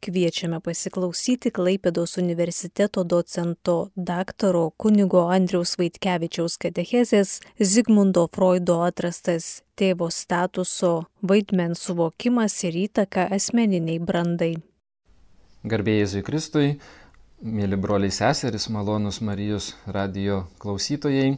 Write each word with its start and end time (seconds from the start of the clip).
Kviečiame 0.00 0.62
pasiklausyti 0.64 1.50
Klaipėdos 1.52 2.14
universiteto 2.16 3.02
docento 3.04 3.74
daktaro 4.10 4.70
kunigo 4.80 5.26
Andriaus 5.28 5.74
Vaitkevičiaus 5.76 6.54
katechezės 6.62 7.32
Zigmundo 7.60 8.22
Freudo 8.32 8.78
atrastas 8.86 9.48
tėvo 9.76 10.08
statuso 10.08 10.94
vaidmens 11.20 11.82
suvokimas 11.84 12.56
ir 12.64 12.78
įtaka 12.86 13.26
asmeniniai 13.36 13.98
brandai. 14.00 14.54
Garbėjai 15.68 16.06
Jėzui 16.06 16.22
Kristui, 16.24 16.70
mėly 17.44 17.76
broliai 17.76 18.14
seseris, 18.16 18.70
malonus 18.72 19.20
Marijos 19.20 19.74
radio 19.84 20.46
klausytojai. 20.64 21.34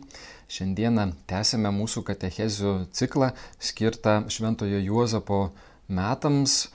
Šiandieną 0.47 1.09
tęsime 1.27 1.75
mūsų 1.75 2.05
katechezių 2.07 2.77
ciklą 2.95 3.33
skirtą 3.59 4.21
Šventojo 4.31 4.79
Juozapo 4.87 5.49
metams 5.91 6.69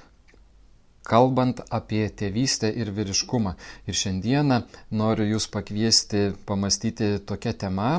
kalbant 1.08 1.62
apie 1.80 2.04
tėvystę 2.20 2.72
ir 2.82 2.92
vyriškumą. 2.96 3.56
Ir 3.88 3.96
šiandieną 4.02 4.62
noriu 5.02 5.28
Jūs 5.34 5.48
pakviesti 5.54 6.32
pamastyti 6.50 7.16
tokią 7.30 7.54
temą 7.64 7.92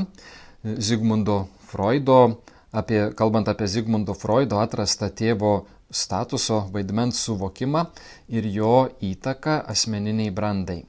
Zigmundo 0.65 1.47
Freudo, 1.71 2.21
apie, 2.73 3.01
kalbant 3.17 3.49
apie 3.49 3.69
Zigmundo 3.69 4.15
Freudo 4.15 4.61
atrastą 4.61 5.09
tėvo 5.23 5.53
statuso 5.91 6.61
vaidmens 6.73 7.21
suvokimą 7.25 7.87
ir 8.29 8.47
jo 8.53 8.77
įtaką 9.01 9.63
asmeniniai 9.73 10.33
brandai. 10.35 10.83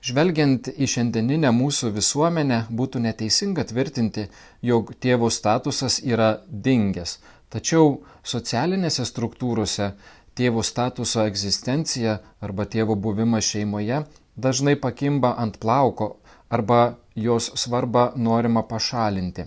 Žvelgiant 0.00 0.70
į 0.80 0.86
šiandieninę 0.88 1.50
mūsų 1.52 1.90
visuomenę, 1.92 2.62
būtų 2.72 3.02
neteisinga 3.04 3.66
tvirtinti, 3.68 4.30
jog 4.64 4.94
tėvo 4.96 5.28
statusas 5.28 5.98
yra 6.00 6.30
dingęs, 6.48 7.18
tačiau 7.52 7.98
socialinėse 8.24 9.04
struktūrose 9.04 9.90
tėvo 10.40 10.64
statuso 10.64 11.26
egzistencija 11.28 12.16
arba 12.48 12.64
tėvo 12.74 12.96
buvimas 13.06 13.44
šeimoje 13.52 14.02
dažnai 14.46 14.76
pakimba 14.84 15.34
ant 15.44 15.58
plauko 15.62 16.14
arba 16.58 16.80
jos 17.14 17.50
svarbą 17.62 18.04
norima 18.16 18.62
pašalinti. 18.62 19.44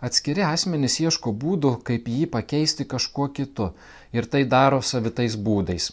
Atskiri 0.00 0.44
asmenys 0.46 0.98
ieško 1.02 1.32
būdų, 1.42 1.70
kaip 1.86 2.06
jį 2.10 2.26
pakeisti 2.34 2.84
kažkuo 2.92 3.28
kitu 3.38 3.72
ir 4.14 4.28
tai 4.32 4.44
daro 4.44 4.78
savitais 4.90 5.34
būdais. 5.48 5.88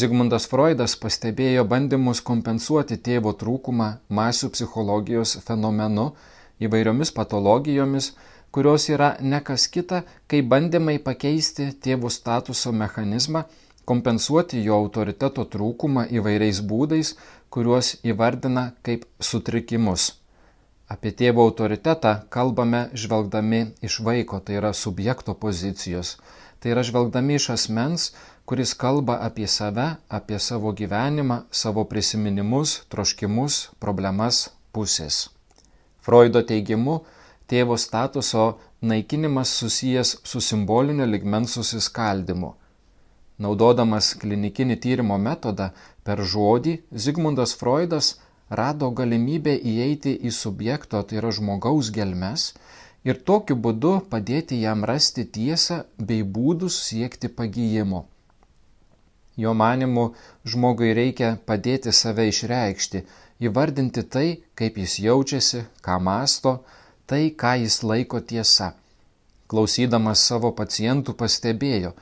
Zigmundas 0.00 0.48
Freudas 0.48 0.96
pastebėjo 1.00 1.64
bandymus 1.68 2.20
kompensuoti 2.28 2.98
tėvo 3.08 3.32
trūkumą 3.40 3.88
masių 4.18 4.52
psichologijos 4.54 5.38
fenomenu 5.46 6.10
įvairiomis 6.64 7.12
patologijomis, 7.16 8.12
kurios 8.52 8.88
yra 8.92 9.16
ne 9.20 9.40
kas 9.40 9.66
kita, 9.74 10.02
kaip 10.30 10.48
bandymai 10.52 10.98
pakeisti 11.02 11.70
tėvų 11.84 12.10
statuso 12.12 12.72
mechanizmą, 12.84 13.44
kompensuoti 13.88 14.62
jo 14.64 14.76
autoriteto 14.84 15.44
trūkumą 15.54 16.06
įvairiais 16.18 16.60
būdais, 16.72 17.14
kuriuos 17.52 17.94
įvardina 18.12 18.66
kaip 18.86 19.06
sutrikimus. 19.30 20.12
Apie 20.92 21.12
tėvo 21.16 21.46
autoritetą 21.48 22.12
kalbame 22.34 22.82
žvelgdami 23.02 23.62
iš 23.88 23.98
vaiko, 24.06 24.40
tai 24.44 24.58
yra 24.60 24.72
subjekto 24.76 25.34
pozicijos. 25.44 26.16
Tai 26.60 26.74
yra 26.74 26.84
žvelgdami 26.86 27.38
iš 27.40 27.48
asmens, 27.56 28.10
kuris 28.44 28.74
kalba 28.82 29.16
apie 29.28 29.48
save, 29.48 29.86
apie 30.18 30.38
savo 30.38 30.74
gyvenimą, 30.76 31.38
savo 31.50 31.86
prisiminimus, 31.88 32.82
troškimus, 32.92 33.62
problemas, 33.80 34.42
pusės. 34.76 35.22
Freudo 36.04 36.42
teigimu, 36.52 37.00
tėvo 37.50 37.78
statuso 37.78 38.46
naikinimas 38.92 39.52
susijęs 39.60 40.16
su 40.30 40.40
simbolinio 40.40 41.06
ligmens 41.06 41.56
susiskaldimu. 41.58 42.52
Naudodamas 43.42 44.12
klinikinį 44.22 44.76
tyrimo 44.84 45.16
metodą 45.18 45.70
per 46.04 46.22
žodį, 46.34 46.76
Zigmundas 47.04 47.54
Freudas 47.60 48.12
rado 48.60 48.90
galimybę 49.00 49.54
įeiti 49.72 50.12
į 50.28 50.32
subjekto, 50.38 51.02
tai 51.02 51.18
yra 51.20 51.32
žmogaus 51.38 51.90
gelmes, 51.96 52.52
ir 53.08 53.18
tokiu 53.30 53.56
būdu 53.66 53.92
padėti 54.12 54.60
jam 54.62 54.84
rasti 54.92 55.24
tiesą 55.36 55.82
bei 56.10 56.22
būdus 56.36 56.78
siekti 56.88 57.30
pagyjimo. 57.40 58.04
Jo 59.42 59.54
manimu, 59.56 60.04
žmogui 60.44 60.92
reikia 60.98 61.32
padėti 61.48 61.92
save 61.96 62.28
išreikšti, 62.28 63.02
įvardinti 63.48 64.04
tai, 64.14 64.26
kaip 64.54 64.76
jis 64.82 64.98
jaučiasi, 65.06 65.64
ką 65.84 65.96
masto, 66.08 66.58
tai, 67.06 67.30
ką 67.40 67.52
jis 67.62 67.82
laiko 67.82 68.20
tiesa. 68.20 68.72
Klausydamas 69.52 70.20
savo 70.28 70.50
pacientų 70.58 71.14
pastebėjo, 71.20 71.92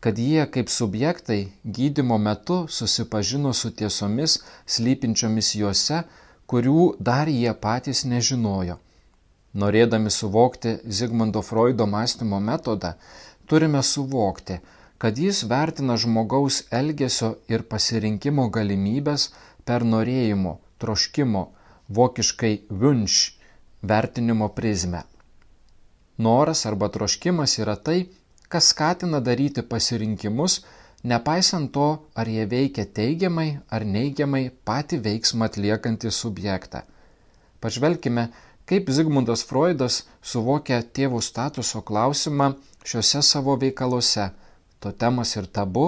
kad 0.00 0.18
jie 0.18 0.44
kaip 0.54 0.70
subjektai 0.72 1.40
gydimo 1.78 2.18
metu 2.18 2.58
susipažino 2.68 3.52
su 3.60 3.70
tiesomis 3.80 4.36
slypinčiomis 4.74 5.54
juose, 5.60 6.02
kurių 6.50 6.84
dar 7.08 7.28
jie 7.28 7.52
patys 7.64 8.04
nežinojo. 8.12 8.78
Norėdami 9.60 10.12
suvokti 10.14 10.76
Zigmundo 10.98 11.42
Freudo 11.42 11.86
mąstymo 11.86 12.38
metodą, 12.40 12.92
turime 13.46 13.82
suvokti, 13.82 14.60
kad 15.02 15.18
jis 15.18 15.42
vertina 15.50 15.96
žmogaus 15.98 16.62
elgesio 16.80 17.32
ir 17.50 17.66
pasirinkimo 17.74 18.46
galimybės 18.56 19.30
per 19.64 19.84
norėjimo, 19.94 20.58
troškimo, 20.78 21.44
vokiškai 21.98 22.54
wünsch 22.70 23.39
vertinimo 23.82 24.48
prizmę. 24.48 25.02
Noras 26.18 26.66
arba 26.66 26.88
troškimas 26.88 27.58
yra 27.58 27.76
tai, 27.76 28.08
kas 28.48 28.68
skatina 28.72 29.20
daryti 29.20 29.62
pasirinkimus, 29.62 30.60
nepaisant 31.02 31.72
to, 31.72 31.88
ar 32.14 32.28
jie 32.28 32.44
veikia 32.44 32.84
teigiamai 32.84 33.48
ar 33.70 33.84
neigiamai 33.84 34.50
patį 34.68 34.98
veiksmą 35.06 35.48
atliekantį 35.48 36.12
subjektą. 36.12 36.82
Pažvelkime, 37.60 38.28
kaip 38.68 38.90
Zigmundas 38.96 39.44
Freudas 39.48 40.02
suvokia 40.22 40.82
tėvų 40.98 41.20
statuso 41.24 41.80
klausimą 41.80 42.52
šiuose 42.84 43.22
savo 43.22 43.56
veikaluose- 43.62 44.30
totemas 44.84 45.36
ir 45.36 45.46
tabu, 45.46 45.86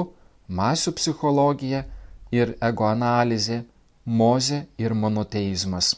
masių 0.48 0.92
psichologija 0.96 1.84
ir 2.32 2.56
egoanalizė, 2.70 3.64
mozė 4.06 4.66
ir 4.78 4.94
monoteizmas. 4.94 5.94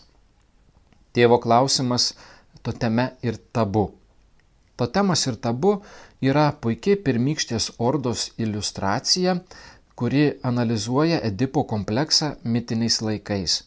Tėvo 1.15 1.39
klausimas 1.39 2.13
toteme 2.63 3.13
ir 3.23 3.39
tabu. 3.53 3.85
Totemas 4.77 5.27
ir 5.31 5.37
tabu 5.39 5.77
yra 6.23 6.49
puikiai 6.61 6.99
pirmykštės 7.07 7.71
ordos 7.79 8.25
iliustracija, 8.43 9.37
kuri 9.95 10.25
analizuoja 10.43 11.21
Edipo 11.29 11.63
kompleksą 11.71 12.33
mitiniais 12.45 12.99
laikais. 13.03 13.61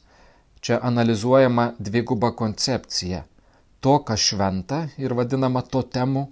Čia 0.61 0.79
analizuojama 0.89 1.69
dviguba 1.79 2.33
koncepcija- 2.35 3.23
to, 3.81 3.99
kas 3.99 4.19
šventa 4.19 4.79
ir 4.97 5.13
vadinama 5.13 5.61
totemu, 5.61 6.27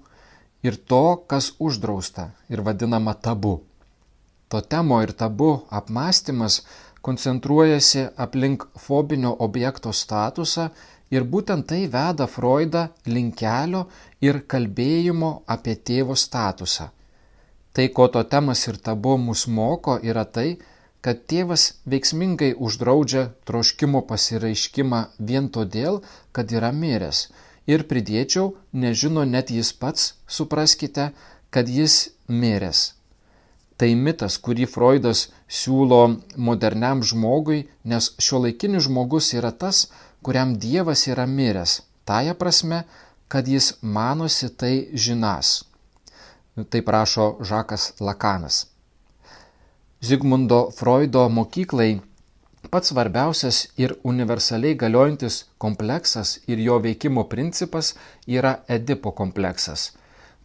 ir 0.63 0.75
to, 0.75 1.23
kas 1.27 1.51
uždrausta 1.59 2.31
ir 2.49 2.61
vadinama 2.61 3.13
tabu. 3.13 3.61
Totemo 4.49 5.01
ir 5.01 5.13
tabu 5.13 5.49
apmąstymas 5.69 6.61
koncentruojasi 7.01 8.07
aplink 8.17 8.63
fobinio 8.87 9.35
objekto 9.39 9.93
statusą 9.93 10.69
Ir 11.13 11.25
būtent 11.33 11.67
tai 11.69 11.85
veda 11.95 12.25
Freudą 12.25 12.87
link 13.05 13.35
kelio 13.41 13.85
ir 14.21 14.41
kalbėjimo 14.53 15.31
apie 15.55 15.75
tėvo 15.89 16.15
statusą. 16.17 16.89
Tai, 17.75 17.85
ko 17.95 18.07
to 18.07 18.23
temas 18.23 18.63
ir 18.69 18.79
tabu 18.79 19.17
mus 19.19 19.45
moko, 19.47 19.99
yra 20.01 20.23
tai, 20.25 20.49
kad 21.05 21.25
tėvas 21.29 21.63
veiksmingai 21.91 22.53
uždraudžia 22.67 23.23
troškimo 23.49 24.01
pasiraiškimą 24.09 25.01
vien 25.31 25.49
todėl, 25.57 25.99
kad 26.31 26.53
yra 26.57 26.71
miręs. 26.73 27.27
Ir 27.73 27.83
pridėčiau, 27.89 28.55
nežino 28.73 29.25
net 29.33 29.51
jis 29.53 29.73
pats, 29.81 30.13
supraskite, 30.37 31.11
kad 31.53 31.69
jis 31.69 31.97
miręs. 32.41 32.81
Tai 33.77 33.91
mitas, 34.07 34.37
kurį 34.39 34.65
Freudas 34.71 35.27
siūlo 35.59 36.01
moderniam 36.47 37.03
žmogui, 37.03 37.65
nes 37.83 38.13
šio 38.25 38.39
laikinis 38.45 38.87
žmogus 38.87 39.33
yra 39.35 39.51
tas, 39.51 39.89
kuriam 40.25 40.55
Dievas 40.57 41.05
yra 41.13 41.25
miręs, 41.29 41.81
taja 42.09 42.33
prasme, 42.33 42.79
kad 43.27 43.47
jis 43.47 43.73
manosi 43.81 44.49
tai 44.49 44.75
žinas. 44.93 45.49
Tai 46.69 46.81
prašo 46.87 47.25
Žakas 47.41 47.91
Lakanas. 47.99 48.65
Zigmundo 50.01 50.59
Freudo 50.77 51.27
mokyklai 51.29 51.99
pats 52.73 52.89
svarbiausias 52.91 53.59
ir 53.77 53.93
universaliai 54.03 54.79
galiojantis 54.81 55.37
kompleksas 55.57 56.33
ir 56.47 56.59
jo 56.67 56.79
veikimo 56.87 57.23
principas 57.29 57.93
yra 58.27 58.55
Edipo 58.67 59.11
kompleksas, 59.21 59.91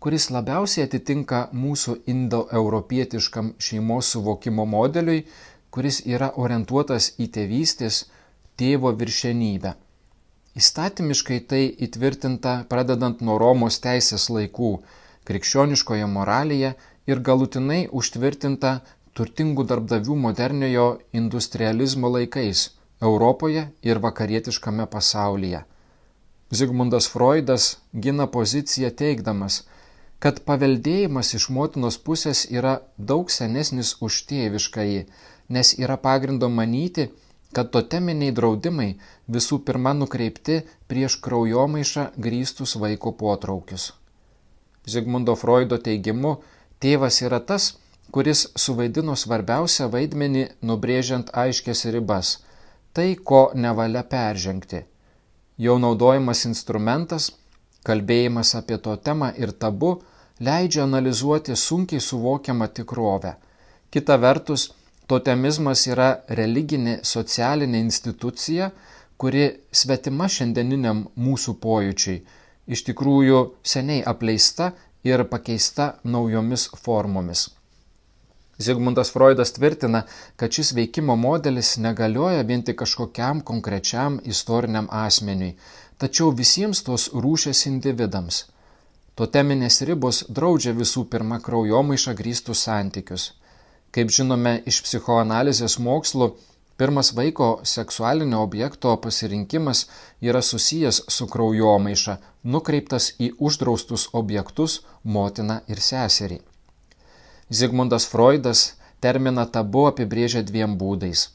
kuris 0.01 0.29
labiausiai 0.37 0.87
atitinka 0.89 1.41
mūsų 1.65 1.97
indoeuropietiškam 2.15 3.55
šeimos 3.69 4.13
suvokimo 4.15 4.69
modeliui, 4.77 5.27
kuris 5.71 6.05
yra 6.07 6.33
orientuotas 6.45 7.15
į 7.19 7.33
tėvystės, 7.37 8.05
tėvo 8.61 8.93
viršenybę. 9.03 9.75
Įstatymiškai 10.61 11.39
tai 11.51 11.63
įtvirtinta 11.87 12.55
pradedant 12.71 13.21
nuo 13.27 13.37
Romos 13.43 13.79
teisės 13.85 14.27
laikų, 14.37 14.73
krikščioniškoje 15.29 16.09
moralėje 16.15 16.73
ir 17.11 17.23
galutinai 17.29 17.81
užtvirtinta 18.01 18.73
turtingų 19.19 19.67
darbdavių 19.73 20.17
moderniojo 20.27 20.87
industrializmo 21.21 22.11
laikais 22.17 22.69
Europoje 23.11 23.63
ir 23.91 24.03
vakarietiškame 24.05 24.87
pasaulyje. 24.95 25.63
Zigmundas 26.51 27.07
Freudas 27.13 27.67
gina 28.07 28.27
poziciją 28.37 28.91
teikdamas, 29.03 29.63
kad 30.19 30.43
paveldėjimas 30.49 31.31
iš 31.39 31.49
motinos 31.57 31.97
pusės 32.09 32.43
yra 32.59 32.75
daug 33.13 33.31
senesnis 33.31 33.95
už 34.07 34.19
tėviškąjį, 34.33 35.05
nes 35.57 35.73
yra 35.79 35.97
pagrindo 36.07 36.51
manyti, 36.59 37.07
kad 37.53 37.71
toteminiai 37.75 38.35
draudimai 38.35 38.91
visų 39.37 39.59
pirma 39.67 39.93
nukreipti 40.01 40.61
prieš 40.91 41.17
kraujomaišą 41.25 42.07
grįstus 42.27 42.77
vaiko 42.83 43.13
potraukius. 43.23 43.91
Zigmundo 44.87 45.35
Freudo 45.37 45.79
teigimu, 45.79 46.37
tėvas 46.81 47.21
yra 47.27 47.41
tas, 47.51 47.73
kuris 48.15 48.47
suvaidino 48.59 49.17
svarbiausią 49.23 49.91
vaidmenį 49.95 50.47
nubrėžiant 50.71 51.35
aiškias 51.43 51.85
ribas- 51.97 52.39
tai, 52.95 53.15
ko 53.15 53.43
nevalia 53.55 54.03
peržengti. 54.15 54.85
Jo 55.59 55.79
naudojimas 55.79 56.45
instrumentas, 56.49 57.31
kalbėjimas 57.85 58.55
apie 58.61 58.79
to 58.79 58.97
temą 58.97 59.33
ir 59.37 59.53
tabu 59.53 59.93
leidžia 60.41 60.83
analizuoti 60.83 61.57
sunkiai 61.57 62.01
suvokiamą 62.01 62.69
tikrovę. 62.79 63.35
Kita 63.91 64.17
vertus, 64.17 64.71
totemizmas 65.11 65.87
yra 65.91 66.11
religinė 66.39 67.01
socialinė 67.13 67.81
institucija, 67.87 68.71
kuri 69.21 69.47
svetima 69.83 70.29
šiandieniniam 70.31 71.03
mūsų 71.27 71.57
pojūčiai, 71.65 72.21
iš 72.75 72.85
tikrųjų 72.89 73.41
seniai 73.73 74.05
apleista 74.13 74.71
ir 75.05 75.25
pakeista 75.33 75.95
naujomis 76.05 76.69
formomis. 76.85 77.49
Zigmundas 78.61 79.11
Freudas 79.15 79.55
tvirtina, 79.57 80.03
kad 80.37 80.53
šis 80.53 80.75
veikimo 80.77 81.17
modelis 81.17 81.77
negalioja 81.81 82.43
vien 82.49 82.63
tik 82.63 82.79
kažkokiam 82.83 83.41
konkrečiam 83.51 84.19
istoriniam 84.35 84.89
asmeniui, 85.03 85.55
tačiau 85.97 86.31
visiems 86.43 86.85
tos 86.85 87.09
rūšės 87.25 87.67
individams. 87.73 88.43
Toteminės 89.17 89.81
ribos 89.89 90.23
draudžia 90.29 90.77
visų 90.77 91.07
pirma 91.13 91.41
kraujomaišą 91.47 92.15
grįstus 92.21 92.67
santykius. 92.69 93.31
Kaip 93.91 94.13
žinome 94.15 94.53
iš 94.71 94.77
psichoanalizės 94.87 95.75
mokslų, 95.83 96.29
pirmas 96.79 97.09
vaiko 97.19 97.49
seksualinio 97.71 98.43
objekto 98.47 98.93
pasirinkimas 99.07 99.81
yra 100.23 100.43
susijęs 100.49 101.01
su 101.15 101.27
kraujomaiša, 101.33 102.15
nukreiptas 102.55 103.09
į 103.19 103.33
uždraustus 103.49 104.07
objektus- 104.21 104.81
motiną 105.17 105.61
ir 105.67 105.83
seserį. 105.89 106.39
Zigmundas 107.51 108.07
Freudas 108.07 108.63
terminą 109.01 109.47
tabu 109.57 109.87
apibrėžia 109.91 110.43
dviem 110.53 110.79
būdais. 110.79 111.29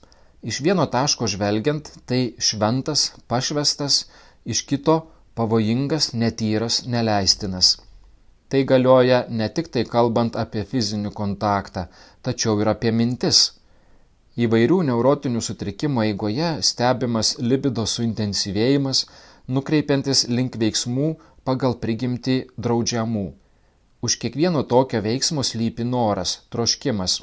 Iš 0.46 0.62
vieno 0.62 0.86
taško 0.86 1.28
žvelgiant, 1.28 1.92
tai 2.06 2.36
šventas, 2.40 3.12
pašvestas, 3.28 4.06
iš 4.46 4.62
kito 4.70 4.96
pavojingas, 5.36 6.14
netyras, 6.14 6.86
neleistinas. 6.86 7.78
Tai 8.56 8.64
galioja 8.64 9.18
ne 9.30 9.48
tik 9.56 9.66
tai 9.68 9.82
kalbant 9.94 10.38
apie 10.42 10.62
fizinį 10.68 11.10
kontaktą, 11.16 11.82
tačiau 12.24 12.62
ir 12.64 12.70
apie 12.72 12.94
mintis. 13.00 13.40
Įvairių 14.46 14.78
neurotinių 14.90 15.42
sutrikimų 15.48 16.06
eigoje 16.06 16.52
stebimas 16.70 17.34
libido 17.50 17.84
suintensyvėjimas, 17.96 19.02
nukreipiantis 19.58 20.24
link 20.38 20.56
veiksmų 20.64 21.10
pagal 21.50 21.76
prigimti 21.84 22.38
draudžiamų. 22.56 23.26
Už 24.08 24.18
kiekvieno 24.24 24.64
tokio 24.72 25.04
veiksmo 25.10 25.44
slypi 25.52 25.90
noras, 25.92 26.38
troškimas. 26.56 27.20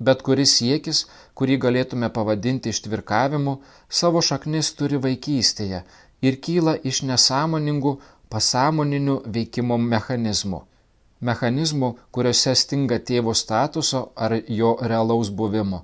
Bet 0.00 0.24
kuris 0.24 0.56
siekis, 0.62 1.04
kurį 1.36 1.60
galėtume 1.68 2.08
pavadinti 2.20 2.72
ištvirkavimu, 2.72 3.58
savo 4.00 4.24
šaknis 4.32 4.72
turi 4.80 5.04
vaikystėje 5.08 5.84
ir 6.24 6.40
kyla 6.48 6.78
iš 6.92 7.04
nesąmoningų 7.10 7.98
pasąmoninių 8.34 9.16
veikimo 9.36 9.78
mechanizmų. 9.92 10.60
Mechanizmų, 11.28 11.88
kuriuose 12.14 12.54
stinga 12.62 12.98
tėvo 13.10 13.34
statuso 13.42 14.02
ar 14.26 14.34
jo 14.60 14.74
realaus 14.92 15.30
buvimo. 15.40 15.82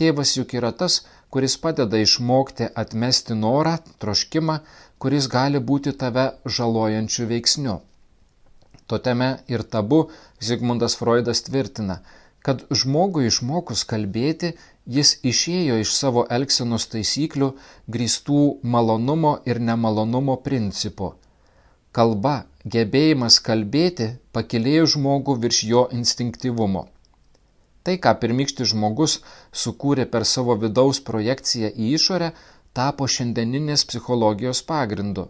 Tėvas 0.00 0.34
juk 0.38 0.54
yra 0.58 0.72
tas, 0.82 1.02
kuris 1.30 1.56
padeda 1.64 2.00
išmokti 2.02 2.70
atmesti 2.82 3.36
norą, 3.38 3.74
troškimą, 4.02 4.58
kuris 4.98 5.28
gali 5.34 5.60
būti 5.70 5.92
tave 6.02 6.24
žalojančių 6.58 7.26
veiksnių. 7.32 7.74
Toteme 8.86 9.28
ir 9.54 9.64
tabu 9.74 9.98
Zigmundas 10.48 10.96
Freudas 11.00 11.42
tvirtina, 11.46 11.98
kad 12.44 12.64
žmogui 12.80 13.26
išmokus 13.30 13.84
kalbėti 13.90 14.52
jis 14.96 15.14
išėjo 15.32 15.80
iš 15.82 15.92
savo 15.96 16.24
elgsenos 16.38 16.88
taisyklių 16.92 17.50
grįstų 17.96 18.40
malonumo 18.76 19.38
ir 19.48 19.60
nemalonumo 19.70 20.36
principų. 20.48 21.14
Kalba, 21.94 22.34
gebėjimas 22.74 23.36
kalbėti 23.48 24.06
pakilėjo 24.36 24.86
žmogų 24.96 25.36
virš 25.44 25.60
jo 25.70 25.82
instinktyvumo. 25.98 26.88
Tai, 27.86 27.94
ką 28.04 28.14
pirmykštis 28.22 28.72
žmogus 28.72 29.14
sukūrė 29.62 30.06
per 30.14 30.26
savo 30.26 30.56
vidaus 30.64 31.00
projekciją 31.08 31.70
į 31.70 31.92
išorę, 31.98 32.32
tapo 32.74 33.06
šiandieninės 33.16 33.86
psichologijos 33.90 34.64
pagrindu. 34.70 35.28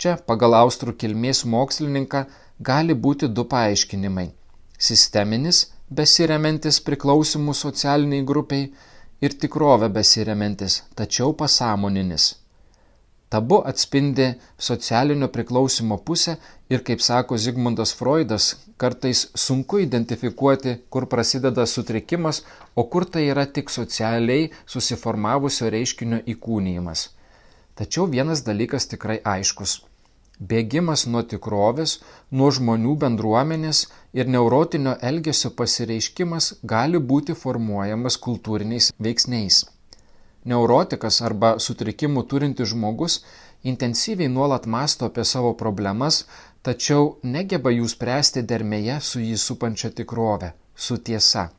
Čia, 0.00 0.16
pagal 0.30 0.56
austrų 0.62 0.96
kilmės 1.02 1.44
mokslininką, 1.56 2.24
gali 2.70 2.96
būti 3.06 3.28
du 3.28 3.44
paaiškinimai- 3.52 4.28
sisteminis 4.88 5.64
besiriamentis 6.00 6.80
priklausimų 6.88 7.54
socialiniai 7.64 8.24
grupiai 8.32 8.70
ir 9.20 9.36
tikrovę 9.44 9.92
besiriamentis, 9.98 10.82
tačiau 10.96 11.36
pasąmoninis. 11.42 12.34
Tabu 13.32 13.62
atspindi 13.64 14.26
socialinio 14.68 15.28
priklausimo 15.32 15.96
pusę 16.08 16.34
ir, 16.68 16.82
kaip 16.88 17.00
sako 17.00 17.38
Zigmundas 17.44 17.94
Freudas, 17.96 18.48
kartais 18.76 19.22
sunku 19.44 19.80
identifikuoti, 19.84 20.74
kur 20.92 21.06
prasideda 21.14 21.64
sutrikimas, 21.66 22.42
o 22.76 22.84
kur 22.84 23.06
tai 23.14 23.22
yra 23.34 23.46
tik 23.58 23.72
socialiai 23.72 24.50
susiformavusio 24.74 25.70
reiškinio 25.72 26.20
įkūnyjimas. 26.34 27.06
Tačiau 27.80 28.04
vienas 28.16 28.44
dalykas 28.50 28.90
tikrai 28.92 29.18
aiškus 29.36 29.78
bėgimas 30.50 31.04
nuo 31.14 31.22
tikrovės, 31.32 31.98
nuo 32.38 32.48
žmonių 32.56 32.94
bendruomenės 33.04 33.82
ir 34.18 34.30
neurotinio 34.34 34.96
elgesio 35.10 35.50
pasireiškimas 35.58 36.48
gali 36.74 37.00
būti 37.12 37.36
formuojamas 37.44 38.18
kultūriniais 38.26 38.90
veiksniais. 39.06 39.64
Neurotikas 40.50 41.20
arba 41.22 41.54
sutrikimų 41.62 42.24
turintis 42.30 42.72
žmogus 42.72 43.20
intensyviai 43.62 44.28
nuolat 44.28 44.66
masto 44.66 45.06
apie 45.06 45.24
savo 45.24 45.52
problemas, 45.54 46.24
tačiau 46.66 47.16
negeba 47.22 47.70
jų 47.70 47.88
spręsti 47.94 48.42
dermėje 48.52 49.00
su 49.08 49.22
jį 49.22 49.36
supančia 49.38 49.90
tikrove, 50.00 50.52
su 50.74 50.98
tiesa. 50.98 51.50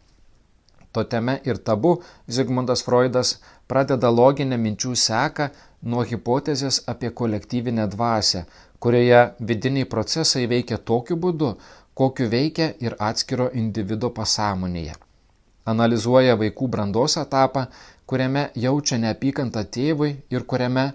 Toteme 0.93 1.39
ir 1.49 1.57
tabu 1.57 1.93
Zigmundas 2.29 2.83
Freudas 2.85 3.37
pradeda 3.67 4.11
loginę 4.13 4.59
minčių 4.65 4.91
seką 5.03 5.47
nuo 5.93 6.03
hipotezės 6.09 6.83
apie 6.93 7.09
kolektyvinę 7.21 7.87
dvasę, 7.95 8.43
kurioje 8.79 9.23
vidiniai 9.39 9.87
procesai 9.95 10.43
veikia 10.51 10.77
tokiu 10.91 11.17
būdu, 11.25 11.55
kokiu 11.93 12.29
veikia 12.29 12.69
ir 12.85 12.95
atskiro 12.99 13.49
individo 13.63 14.11
pasąmonėje. 14.19 14.93
Analizuoja 15.73 16.35
vaikų 16.39 16.67
brandos 16.67 17.15
etapą, 17.21 17.65
kuriame 18.09 18.43
jaučia 18.65 18.99
neapykantą 19.01 19.63
tėvui 19.77 20.11
ir 20.35 20.45
kuriame 20.53 20.85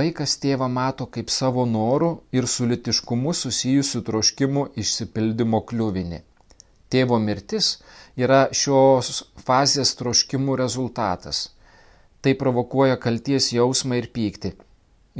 vaikas 0.00 0.36
tėvą 0.42 0.68
mato 0.70 1.06
kaip 1.14 1.30
savo 1.34 1.66
norų 1.66 2.10
ir 2.36 2.46
su 2.54 2.66
litiškumu 2.72 3.34
susijusių 3.42 4.02
troškimų 4.08 4.66
išsipildymo 4.82 5.62
kliuvinį. 5.70 6.20
Tėvo 6.90 7.18
mirtis 7.22 7.70
yra 8.24 8.40
šios 8.60 9.22
fazės 9.46 9.94
troškimų 9.98 10.56
rezultatas. 10.62 11.48
Tai 12.20 12.34
provokuoja 12.40 12.98
kalties 13.00 13.52
jausmą 13.56 14.00
ir 14.00 14.10
pyktį. 14.16 14.52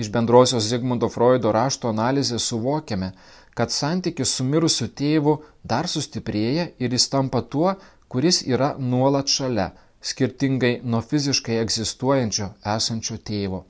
Iš 0.01 0.11
bendrosios 0.15 0.67
Zigmundo 0.71 1.09
Freudo 1.11 1.53
rašto 1.55 1.91
analizės 1.91 2.47
suvokiame, 2.51 3.13
kad 3.59 3.73
santykis 3.75 4.35
su 4.37 4.45
mirusiu 4.47 4.87
tėvu 5.01 5.39
dar 5.73 5.89
sustiprėja 5.91 6.69
ir 6.79 6.95
jis 6.95 7.09
tampa 7.15 7.43
tuo, 7.43 7.75
kuris 8.09 8.43
yra 8.47 8.75
nuolat 8.79 9.29
šalia, 9.29 9.71
skirtingai 10.03 10.81
nuo 10.85 11.01
fiziškai 11.01 11.59
egzistuojančio 11.63 12.49
esančio 12.75 13.19
tėvo. 13.31 13.65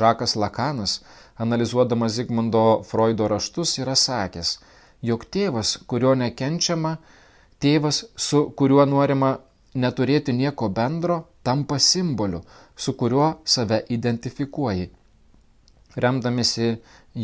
Žakas 0.00 0.34
Lakanas, 0.42 1.00
analizuodamas 1.44 2.16
Zigmundo 2.18 2.64
Freudo 2.88 3.28
raštus, 3.30 3.76
yra 3.78 3.94
sakęs, 3.94 4.56
jog 5.02 5.24
tėvas, 5.30 5.76
kurio 5.86 6.14
nekenčiama, 6.18 6.96
tėvas, 7.62 8.02
su 8.16 8.42
kuriuo 8.58 8.86
norima 8.90 9.36
neturėti 9.74 10.34
nieko 10.34 10.68
bendro, 10.68 11.22
tampa 11.46 11.78
simboliu, 11.78 12.42
su 12.76 12.96
kuriuo 12.98 13.30
save 13.44 13.84
identifikuoji. 13.98 14.90
Remdamėsi 15.96 16.74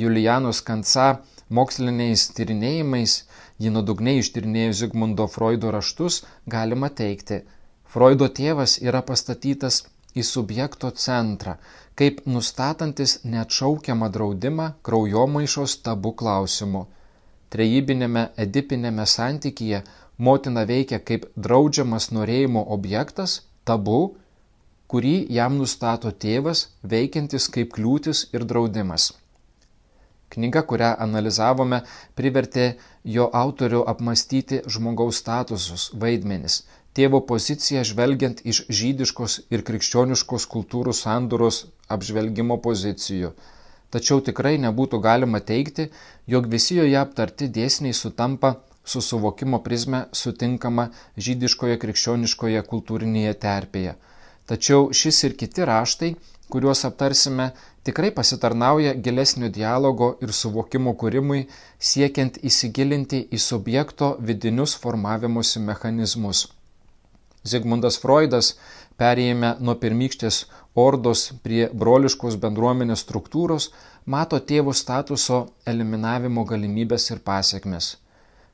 Julijanus 0.03 0.63
Kanca 0.65 1.09
moksliniais 1.51 2.31
tyrinėjimais, 2.37 3.17
Jį 3.63 3.71
nuodugniai 3.71 4.19
ištirnėjus 4.21 4.79
Zigmundo 4.81 5.29
Freudo 5.31 5.71
raštus 5.75 6.23
galima 6.55 6.89
teikti, 7.01 7.37
Freudo 7.93 8.27
tėvas 8.37 8.79
yra 8.81 9.03
pastatytas 9.09 9.83
į 10.17 10.23
subjekto 10.25 10.91
centrą, 11.03 11.59
kaip 12.01 12.23
nustatantis 12.37 13.19
neatšaukiamą 13.35 14.09
draudimą 14.15 14.69
kraujomaišos 14.89 15.75
tabu 15.89 16.15
klausimu. 16.23 16.87
Trejybinėme 17.53 18.23
edipinėme 18.47 19.05
santykyje 19.17 19.83
motina 20.29 20.65
veikia 20.73 21.03
kaip 21.11 21.29
draudžiamas 21.37 22.09
norėjimo 22.17 22.65
objektas, 22.79 23.43
tabu, 23.69 24.01
kurį 24.89 25.15
jam 25.39 25.61
nustato 25.61 26.17
tėvas, 26.25 26.67
veikiantis 26.95 27.53
kaip 27.53 27.77
kliūtis 27.77 28.27
ir 28.33 28.49
draudimas. 28.49 29.13
Knyga, 30.33 30.63
kurią 30.69 30.95
analizavome, 31.05 31.83
privertė 32.17 32.71
jo 33.17 33.29
autorių 33.41 33.83
apmastyti 33.93 34.63
žmogaus 34.77 35.19
statusus, 35.21 35.91
vaidmenis, 35.93 36.63
tėvo 36.99 37.21
poziciją 37.29 37.85
žvelgiant 37.91 38.43
iš 38.53 38.63
žydiškos 38.81 39.39
ir 39.55 39.65
krikščioniškos 39.69 40.47
kultūrų 40.55 40.95
sanduros 40.97 41.63
apžvelgimo 41.97 42.59
pozicijų. 42.67 43.33
Tačiau 43.93 44.21
tikrai 44.25 44.55
nebūtų 44.65 45.01
galima 45.05 45.41
teikti, 45.53 45.89
jog 46.27 46.49
visi 46.55 46.79
joje 46.81 46.99
aptarti 47.01 47.49
dėsniai 47.59 47.97
sutampa 47.97 48.55
su 48.85 49.01
suvokimo 49.05 49.61
prizme 49.67 50.07
sutinkama 50.23 50.89
žydiškoje 51.27 51.79
krikščioniškoje 51.83 52.63
kultūrinėje 52.73 53.35
terpėje. 53.47 53.97
Tačiau 54.49 54.89
šis 54.97 55.25
ir 55.29 55.37
kiti 55.39 55.69
raštai 55.69 56.15
kuriuos 56.53 56.85
aptarsime, 56.89 57.47
tikrai 57.89 58.11
pasitarnauja 58.17 58.93
gilesnio 59.05 59.49
dialogo 59.59 60.09
ir 60.25 60.35
suvokimo 60.39 60.93
kūrimui, 61.03 61.47
siekiant 61.91 62.37
įsigilinti 62.51 63.23
į 63.37 63.41
subjekto 63.47 64.11
vidinius 64.31 64.75
formavimuose 64.83 65.63
mechanizmus. 65.71 66.49
Zigmundas 67.45 67.99
Freudas, 68.03 68.55
perėjime 68.99 69.57
nuo 69.61 69.75
pirmykštės 69.83 70.45
ordos 70.87 71.25
prie 71.43 71.69
broliškos 71.83 72.37
bendruomenės 72.45 73.03
struktūros, 73.07 73.71
mato 74.07 74.39
tėvų 74.51 74.75
statuso 74.79 75.41
eliminavimo 75.67 76.45
galimybės 76.45 77.11
ir 77.11 77.23
pasiekmes. 77.27 77.97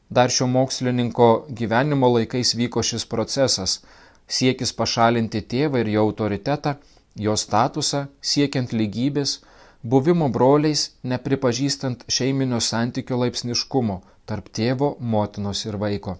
Dar 0.08 0.32
šio 0.32 0.46
mokslininko 0.48 1.28
gyvenimo 1.60 2.08
laikais 2.14 2.54
vyko 2.56 2.82
šis 2.90 3.04
procesas- 3.04 3.80
siekis 4.38 4.72
pašalinti 4.72 5.42
tėvą 5.52 5.80
ir 5.84 5.88
jo 5.96 6.06
autoritetą 6.08 6.76
jo 7.18 7.34
statusą 7.36 8.06
siekiant 8.22 8.72
lygybės, 8.72 9.38
buvimo 9.82 10.28
broliais, 10.32 10.90
nepripažįstant 11.02 12.06
šeiminio 12.08 12.60
santykio 12.60 13.18
laipsniškumo 13.22 14.00
tarp 14.26 14.48
tėvo, 14.52 14.96
motinos 15.00 15.64
ir 15.66 15.78
vaiko. 15.82 16.18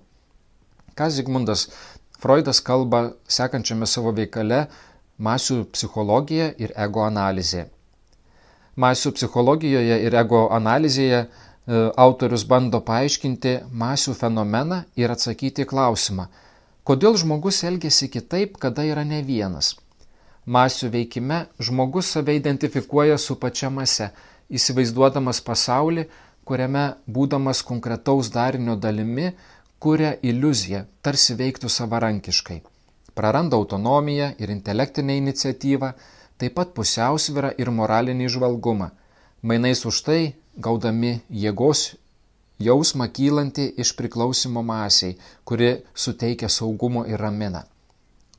Ką 0.98 1.08
Zigmundas 1.14 1.68
Freudas 2.18 2.60
kalba 2.68 3.02
sekančiame 3.38 3.87
savo 3.87 4.12
veikale 4.16 4.66
masių 5.28 5.58
psichologija 5.75 6.52
ir 6.58 6.75
ego 6.87 7.04
analizė. 7.06 7.66
Masių 8.78 9.14
psichologijoje 9.16 9.98
ir 10.06 10.14
ego 10.14 10.44
analizėje 10.54 11.25
e, 11.25 11.28
autorius 11.96 12.46
bando 12.52 12.80
paaiškinti 12.92 13.56
masių 13.84 14.14
fenomeną 14.20 14.84
ir 14.96 15.14
atsakyti 15.14 15.66
į 15.66 15.70
klausimą, 15.75 16.28
kodėl 16.84 17.18
žmogus 17.18 17.64
elgesi 17.70 18.10
kitaip, 18.10 18.58
kada 18.62 18.87
yra 18.87 19.04
ne 19.04 19.22
vienas– 19.22 19.75
masių 20.48 20.88
veikime 20.94 21.42
žmogus 21.60 22.14
save 22.14 22.34
identifikuoja 22.38 23.18
su 23.20 23.37
pačia 23.37 23.68
mase, 23.70 24.08
įsivaizduodamas 24.48 25.42
pasaulį, 25.44 26.06
kuriame 26.48 26.84
būdamas 27.16 27.60
konkretaus 27.70 28.30
darinio 28.32 28.76
dalimi, 28.84 29.32
kuria 29.78 30.14
iliuziją, 30.23 30.85
tarsi 31.02 31.37
veiktų 31.38 31.70
savarankiškai. 31.70 32.58
Praranda 33.14 33.56
autonomiją 33.56 34.32
ir 34.38 34.50
intelektinę 34.54 35.16
iniciatyvą, 35.18 35.92
taip 36.38 36.54
pat 36.58 36.75
pusiausvyrą 36.75 37.54
ir 37.62 37.70
moralinį 37.78 38.28
žvalgumą. 38.35 38.90
Mainais 39.42 39.85
už 39.87 40.02
tai 40.06 40.20
gaudami 40.66 41.16
jėgos 41.30 41.88
jausmą 42.58 43.06
kylanti 43.16 43.66
iš 43.85 43.94
priklausimo 43.99 44.62
masiai, 44.62 45.16
kuri 45.44 45.73
suteikia 45.94 46.49
saugumo 46.49 47.04
ir 47.06 47.20
ramina. 47.23 47.64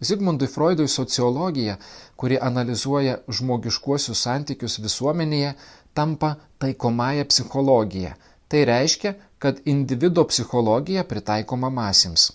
Zigmundui 0.01 0.47
Freudui 0.47 0.87
sociologija, 0.87 1.75
kuri 2.15 2.37
analizuoja 2.39 3.17
žmogiškuosius 3.27 4.21
santykius 4.27 4.79
visuomenėje, 4.83 5.53
tampa 5.93 6.35
taikomąją 6.63 7.25
psichologiją. 7.31 8.13
Tai 8.49 8.65
reiškia, 8.65 9.13
kad 9.39 9.59
individo 9.65 10.23
psichologija 10.25 11.03
pritaikoma 11.09 11.69
masėms. 11.69 12.29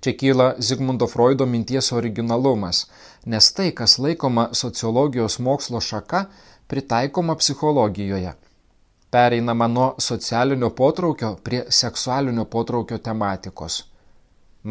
Čia 0.00 0.12
kyla 0.20 0.48
Zigmundo 0.60 1.06
Freudo 1.08 1.46
minties 1.52 1.88
originalumas, 1.92 2.82
nes 3.24 3.48
tai, 3.56 3.70
kas 3.78 3.96
laikoma 3.98 4.44
sociologijos 4.52 5.38
mokslo 5.46 5.80
šaka, 5.80 6.20
pritaikoma 6.68 7.34
psichologijoje. 7.40 8.34
Pereinama 9.10 9.66
nuo 9.72 9.88
socialinio 10.08 10.70
potraukio 10.70 11.32
prie 11.48 11.64
seksualinio 11.80 12.44
potraukio 12.44 12.98
tematikos. 13.08 13.80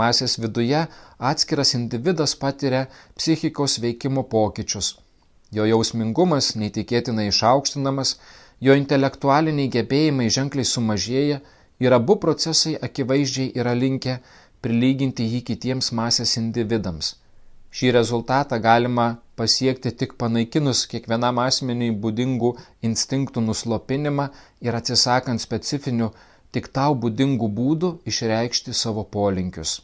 Masės 0.02 0.38
viduje 0.44 0.86
atskiras 1.34 1.74
individas 1.74 2.36
patiria 2.46 2.86
psichikos 3.18 3.80
veikimo 3.82 4.24
pokyčius. 4.38 4.94
Jo 5.56 5.66
jausmingumas 5.72 6.54
neįtikėtinai 6.60 7.30
išaukštinamas, 7.32 8.18
jo 8.62 8.76
intelektualiniai 8.80 9.72
gebėjimai 9.76 10.30
ženkliai 10.38 10.68
sumažėja 10.72 11.42
ir 11.84 11.98
abu 12.00 12.16
procesai 12.24 12.76
akivaizdžiai 12.88 13.52
yra 13.62 13.74
linkę 13.76 14.18
prilyginti 14.66 15.28
jį 15.34 15.42
kitiems 15.50 15.92
masės 16.00 16.38
individams. 16.42 17.16
Šį 17.76 17.92
rezultatą 17.92 18.58
galima 18.64 19.08
pasiekti 19.40 19.92
tik 20.02 20.14
panaikinus 20.22 20.86
kiekvienam 20.92 21.42
asmeniui 21.44 21.92
būdingų 22.06 22.52
instinktų 22.90 23.44
nuslopinimą 23.48 24.30
ir 24.68 24.78
atsisakant 24.80 25.44
specifinių 25.44 26.08
tik 26.56 26.70
tau 26.78 26.96
būdingų 27.06 27.50
būdų 27.58 27.90
išreikšti 28.12 28.78
savo 28.82 29.04
polinkius. 29.18 29.82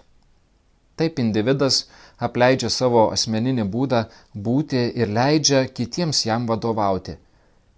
Taip 0.96 1.20
individas 1.20 1.82
apleidžia 2.28 2.70
savo 2.78 3.04
asmeninį 3.18 3.68
būdą 3.76 4.02
būti 4.48 4.86
ir 5.04 5.12
leidžia 5.18 5.66
kitiems 5.80 6.24
jam 6.30 6.48
vadovauti. 6.48 7.18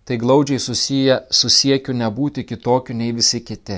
Tai 0.06 0.18
glaudžiai 0.20 0.60
susiję 0.60 1.20
su 1.32 1.50
siekiu 1.50 1.94
nebūti 1.96 2.44
kitokiu 2.44 2.96
nei 2.96 3.14
visi 3.16 3.40
kiti. 3.48 3.78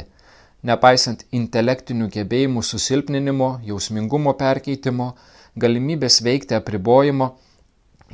Nepaisant 0.65 1.22
intelektinių 1.39 2.08
gebėjimų 2.15 2.63
susilpninimo, 2.65 3.50
jausmingumo 3.67 4.34
perkeitimo, 4.39 5.12
galimybės 5.55 6.24
veikti 6.25 6.58
apribojimo, 6.58 7.27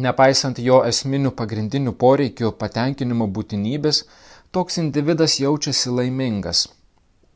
nepaisant 0.07 0.59
jo 0.59 0.81
esminių 0.89 1.31
pagrindinių 1.39 1.95
poreikių 2.03 2.51
patenkinimo 2.59 3.29
būtinybės, 3.37 4.03
toks 4.51 4.81
individas 4.83 5.39
jaučiasi 5.39 5.95
laimingas, 5.95 6.67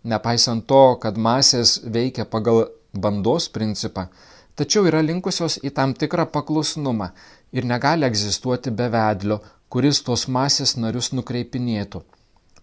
nepaisant 0.04 0.68
to, 0.68 0.84
kad 1.00 1.18
masės 1.18 1.78
veikia 1.98 2.26
pagal 2.26 2.66
bandos 2.94 3.48
principą, 3.50 4.10
tačiau 4.56 4.86
yra 4.92 5.02
linkusios 5.04 5.58
į 5.64 5.72
tam 5.80 5.96
tikrą 5.96 6.28
paklusnumą 6.32 7.12
ir 7.56 7.68
negali 7.68 8.08
egzistuoti 8.08 8.72
be 8.72 8.92
vedlio, 8.92 9.40
kuris 9.70 10.02
tos 10.08 10.26
masės 10.38 10.76
narius 10.84 11.12
nukreipinėtų. 11.18 12.02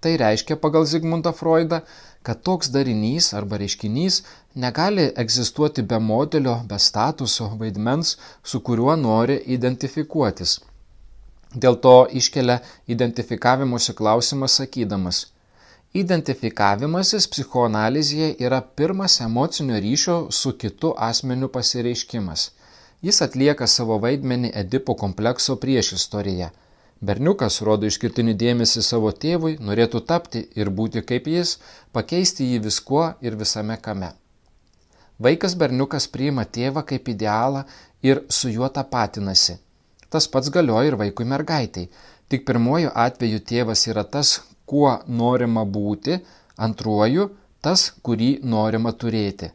Tai 0.03 0.13
reiškia 0.23 0.57
pagal 0.63 0.87
Zigmundą 0.93 1.33
Freudą, 1.41 1.81
kad 2.27 2.43
toks 2.49 2.71
darinys 2.75 3.33
arba 3.39 3.59
reiškinys 3.63 4.23
negali 4.65 5.09
egzistuoti 5.25 5.83
be 5.93 5.99
modelio, 6.11 6.57
be 6.71 6.79
statuso, 6.89 7.51
vaidmens, 7.61 8.17
su 8.43 8.61
kuriuo 8.69 8.97
nori 9.05 9.39
identifikuotis. 9.59 10.57
Dėl 11.55 11.79
to 11.85 11.97
iškelia 12.23 12.59
identifikavimuose 12.97 13.95
klausimą 14.01 14.49
sakydamas, 14.49 15.27
Identifikavimasis 16.01 17.27
psichoanalizėje 17.33 18.29
yra 18.47 18.59
pirmas 18.81 19.17
emocinio 19.25 19.81
ryšio 19.85 20.15
su 20.37 20.53
kitu 20.63 20.93
asmeniu 21.07 21.51
pasireiškimas. 21.57 22.45
Jis 23.09 23.19
atlieka 23.27 23.69
savo 23.73 23.99
vaidmenį 24.05 24.53
Edipo 24.61 24.95
komplekso 25.03 25.57
priešistorėje. 25.65 26.49
Berniukas 27.03 27.57
rodo 27.67 27.89
išskirtinį 27.91 28.33
dėmesį 28.41 28.81
savo 28.87 29.11
tėvui, 29.23 29.57
norėtų 29.69 30.01
tapti 30.11 30.41
ir 30.63 30.69
būti 30.81 31.01
kaip 31.07 31.25
jis, 31.27 31.57
pakeisti 31.97 32.45
jį 32.47 32.61
viskuo 32.67 33.07
ir 33.27 33.35
visame 33.41 33.75
kame. 33.87 34.11
Vaikas 35.27 35.57
berniukas 35.59 36.07
priima 36.13 36.45
tėvą 36.59 36.85
kaip 36.91 37.11
idealą 37.11 37.65
ir 38.07 38.21
su 38.37 38.53
juo 38.55 38.69
tapatinasi. 38.77 39.57
Tas 40.15 40.29
pats 40.35 40.53
galioja 40.55 40.93
ir 40.93 40.99
vaikui 41.01 41.27
mergaitai. 41.33 41.89
Tik 42.31 42.47
pirmoju 42.47 42.95
atveju 43.07 43.43
tėvas 43.51 43.83
yra 43.91 44.07
tas, 44.15 44.37
kuo 44.71 44.95
norima 45.23 45.67
būti, 45.79 46.21
antruoju 46.69 47.27
tas, 47.67 47.89
kurį 48.07 48.31
norima 48.55 48.95
turėti. 49.03 49.51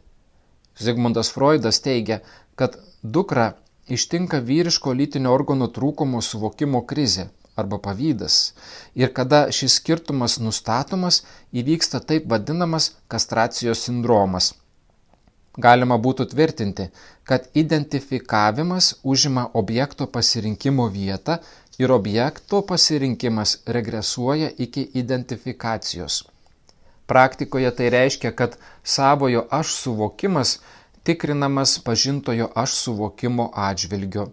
Zigmundas 0.84 1.32
Freudas 1.32 1.80
teigia, 1.80 2.20
kad 2.60 2.76
dukra 3.02 3.54
ištinka 3.88 4.44
vyriško 4.52 4.92
lytinio 5.00 5.32
organo 5.32 5.72
trūkumo 5.72 6.20
suvokimo 6.30 6.84
krizė 6.92 7.30
arba 7.62 7.78
pavydas. 7.86 8.38
Ir 8.94 9.12
kada 9.18 9.40
šis 9.58 9.80
skirtumas 9.80 10.38
nustatomas, 10.44 11.22
įvyksta 11.52 12.00
taip 12.12 12.30
vadinamas 12.32 12.92
kastracijos 13.14 13.84
sindromas. 13.88 14.52
Galima 15.58 15.98
būtų 15.98 16.28
tvirtinti, 16.32 16.88
kad 17.26 17.48
identifikavimas 17.62 18.92
užima 19.02 19.48
objekto 19.62 20.06
pasirinkimo 20.06 20.86
vietą 20.94 21.38
ir 21.82 21.92
objekto 21.92 22.62
pasirinkimas 22.68 23.56
regresuoja 23.66 24.50
iki 24.66 24.86
identifikacijos. 25.02 26.22
Praktikoje 27.10 27.70
tai 27.74 27.90
reiškia, 27.90 28.32
kad 28.32 28.58
savojo 28.84 29.46
aš 29.50 29.74
suvokimas 29.82 30.58
tikrinamas 31.02 31.78
pažintojo 31.84 32.50
aš 32.54 32.74
suvokimo 32.84 33.50
atžvilgiu. 33.54 34.26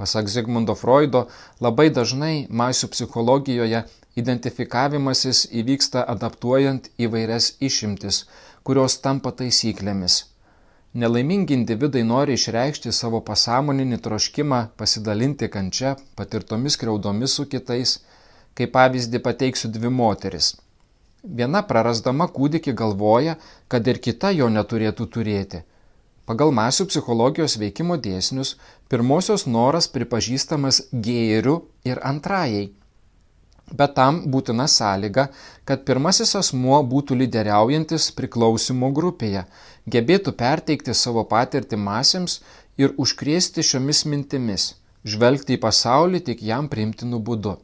Pasak 0.00 0.30
Zigmundo 0.32 0.74
Freudo, 0.82 1.20
labai 1.66 1.86
dažnai 1.96 2.34
masių 2.60 2.88
psichologijoje 2.94 3.82
identifikavimasis 4.22 5.42
įvyksta 5.62 6.04
adaptuojant 6.14 6.88
įvairias 7.06 7.50
išimtis, 7.68 8.22
kurios 8.64 8.96
tampa 9.06 9.34
taisyklėmis. 9.42 10.16
Nelaimingi 11.02 11.54
individai 11.58 12.06
nori 12.12 12.38
išreikšti 12.40 12.94
savo 13.00 13.20
pasąmoninį 13.28 14.00
troškimą 14.06 14.62
pasidalinti 14.80 15.50
kančia, 15.58 15.92
patirtomis 16.22 16.80
kreudomis 16.80 17.36
su 17.38 17.46
kitais. 17.52 17.98
Kaip 18.58 18.74
pavyzdį 18.74 19.20
pateiksiu 19.28 19.70
dvi 19.76 19.92
moteris 20.00 20.54
Viena 21.38 21.60
prarasdama 21.70 22.26
kūdikį 22.36 22.72
galvoja, 22.80 23.34
kad 23.68 23.88
ir 23.92 23.98
kita 24.06 24.30
jo 24.36 24.48
neturėtų 24.52 25.06
turėti. 25.16 25.60
Pagal 26.30 26.52
masių 26.54 26.84
psichologijos 26.86 27.56
veikimo 27.58 27.96
dėsnius, 27.98 28.52
pirmosios 28.86 29.48
noras 29.50 29.88
pripažįstamas 29.90 30.76
gėriu 31.06 31.54
ir 31.90 31.98
antrajai. 32.06 32.68
Bet 33.80 33.96
tam 33.96 34.20
būtina 34.34 34.68
sąlyga, 34.70 35.24
kad 35.66 35.82
pirmasis 35.88 36.36
asmuo 36.38 36.78
būtų 36.92 37.18
lyderiaujantis 37.24 38.06
priklausimo 38.20 38.92
grupėje, 38.94 39.42
gebėtų 39.96 40.36
perteikti 40.44 40.94
savo 41.00 41.26
patirtį 41.34 41.80
masėms 41.88 42.38
ir 42.78 42.94
užkrėsti 43.06 43.66
šiomis 43.72 44.04
mintimis, 44.12 44.70
žvelgti 45.02 45.58
į 45.58 45.62
pasaulį 45.66 46.22
tik 46.30 46.46
jam 46.52 46.70
primtinu 46.70 47.18
būdu. 47.18 47.56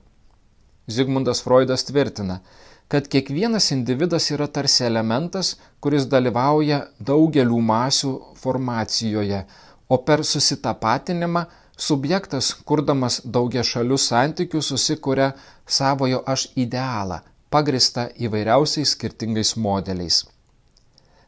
Zigmundas 0.90 1.46
Freudas 1.46 1.86
tvirtina, 1.86 2.40
kad 2.88 3.08
kiekvienas 3.08 3.70
individas 3.74 4.30
yra 4.30 4.46
tarsi 4.46 4.84
elementas, 4.86 5.56
kuris 5.80 6.06
dalyvauja 6.10 6.80
daugelių 7.10 7.60
masių 7.70 8.12
formacijoje, 8.42 9.40
o 9.88 9.96
per 10.06 10.22
susitapatinimą 10.24 11.44
subjektas, 11.88 12.52
kurdamas 12.68 13.20
daugia 13.24 13.64
šalių 13.66 13.98
santykių, 13.98 14.62
susikuria 14.62 15.32
savojo 15.66 16.22
aš 16.34 16.48
idealą, 16.56 17.20
pagristą 17.50 18.08
įvairiausiais 18.28 18.94
skirtingais 18.96 19.56
modeliais. 19.56 20.24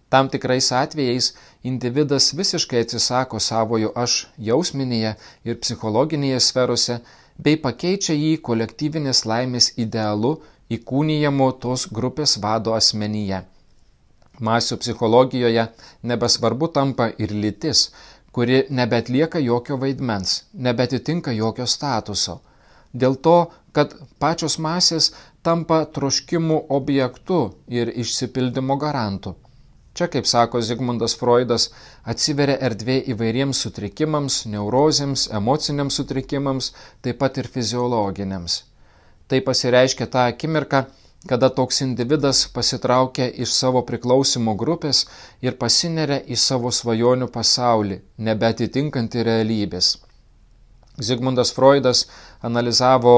Tam 0.08 0.28
tikrais 0.32 0.70
atvejais 0.72 1.34
individas 1.62 2.30
visiškai 2.32 2.84
atsisako 2.84 3.40
savojo 3.44 3.90
aš 4.04 4.14
jausminėje 4.50 5.16
ir 5.44 5.58
psichologinėje 5.64 6.38
sferose 6.40 6.96
bei 7.36 7.58
pakeičia 7.66 8.16
jį 8.16 8.38
kolektyvinės 8.48 9.26
laimės 9.28 9.68
idealu 9.84 10.38
įkūnijamo 10.76 11.48
tos 11.64 11.86
grupės 11.98 12.36
vado 12.44 12.74
asmenyje. 12.78 13.40
Masių 14.48 14.76
psichologijoje 14.82 15.64
nebesvarbu 16.10 16.68
tampa 16.74 17.08
ir 17.24 17.32
lytis, 17.44 17.88
kuri 18.32 18.58
nebetlieka 18.80 19.40
jokio 19.44 19.78
vaidmens, 19.84 20.34
nebetitinka 20.66 21.32
jokio 21.38 21.66
statuso. 21.66 22.36
Dėl 22.94 23.16
to, 23.26 23.38
kad 23.72 23.96
pačios 24.22 24.58
masės 24.66 25.10
tampa 25.48 25.80
troškimų 25.96 26.60
objektu 26.78 27.40
ir 27.80 27.90
išsipildymo 28.04 28.76
garantu. 28.84 29.34
Čia, 29.98 30.06
kaip 30.12 30.26
sako 30.30 30.60
Zigmundas 30.62 31.16
Freudas, 31.18 31.64
atsiveria 32.12 32.54
erdvė 32.68 33.00
įvairiems 33.14 33.62
sutrikimams, 33.64 34.36
neurozėms, 34.52 35.24
emociniams 35.40 35.98
sutrikimams, 35.98 36.72
taip 37.02 37.18
pat 37.22 37.40
ir 37.42 37.48
fiziologiniams. 37.56 38.60
Tai 39.28 39.40
pasireiškia 39.44 40.06
tą 40.12 40.20
akimirką, 40.32 40.84
kada 41.30 41.48
toks 41.50 41.82
individas 41.84 42.38
pasitraukia 42.54 43.26
iš 43.44 43.52
savo 43.60 43.82
priklausimo 43.88 44.54
grupės 44.62 45.00
ir 45.44 45.56
pasineria 45.62 46.18
į 46.34 46.38
savo 46.42 46.70
svajonių 46.76 47.28
pasaulį, 47.34 47.98
nebetitinkantį 48.28 49.24
realybės. 49.28 49.90
Zigmundas 51.08 51.52
Freudas 51.54 52.00
analizavo 52.48 53.14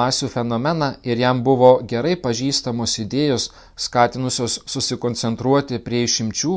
masių 0.00 0.28
fenomeną 0.34 0.90
ir 1.10 1.22
jam 1.24 1.40
buvo 1.48 1.70
gerai 1.92 2.14
pažįstamos 2.26 2.98
idėjos, 3.06 3.48
skatinusios 3.86 4.60
susikoncentruoti 4.74 5.80
prie 5.88 6.04
išimčių 6.08 6.54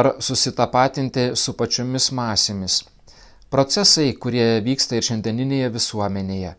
ar 0.00 0.14
susitapatinti 0.28 1.28
su 1.42 1.54
pačiomis 1.60 2.08
masėmis. 2.20 2.80
Procesai, 3.50 4.12
kurie 4.22 4.48
vyksta 4.66 4.98
ir 4.98 5.06
šiandieninėje 5.10 5.74
visuomenėje 5.76 6.56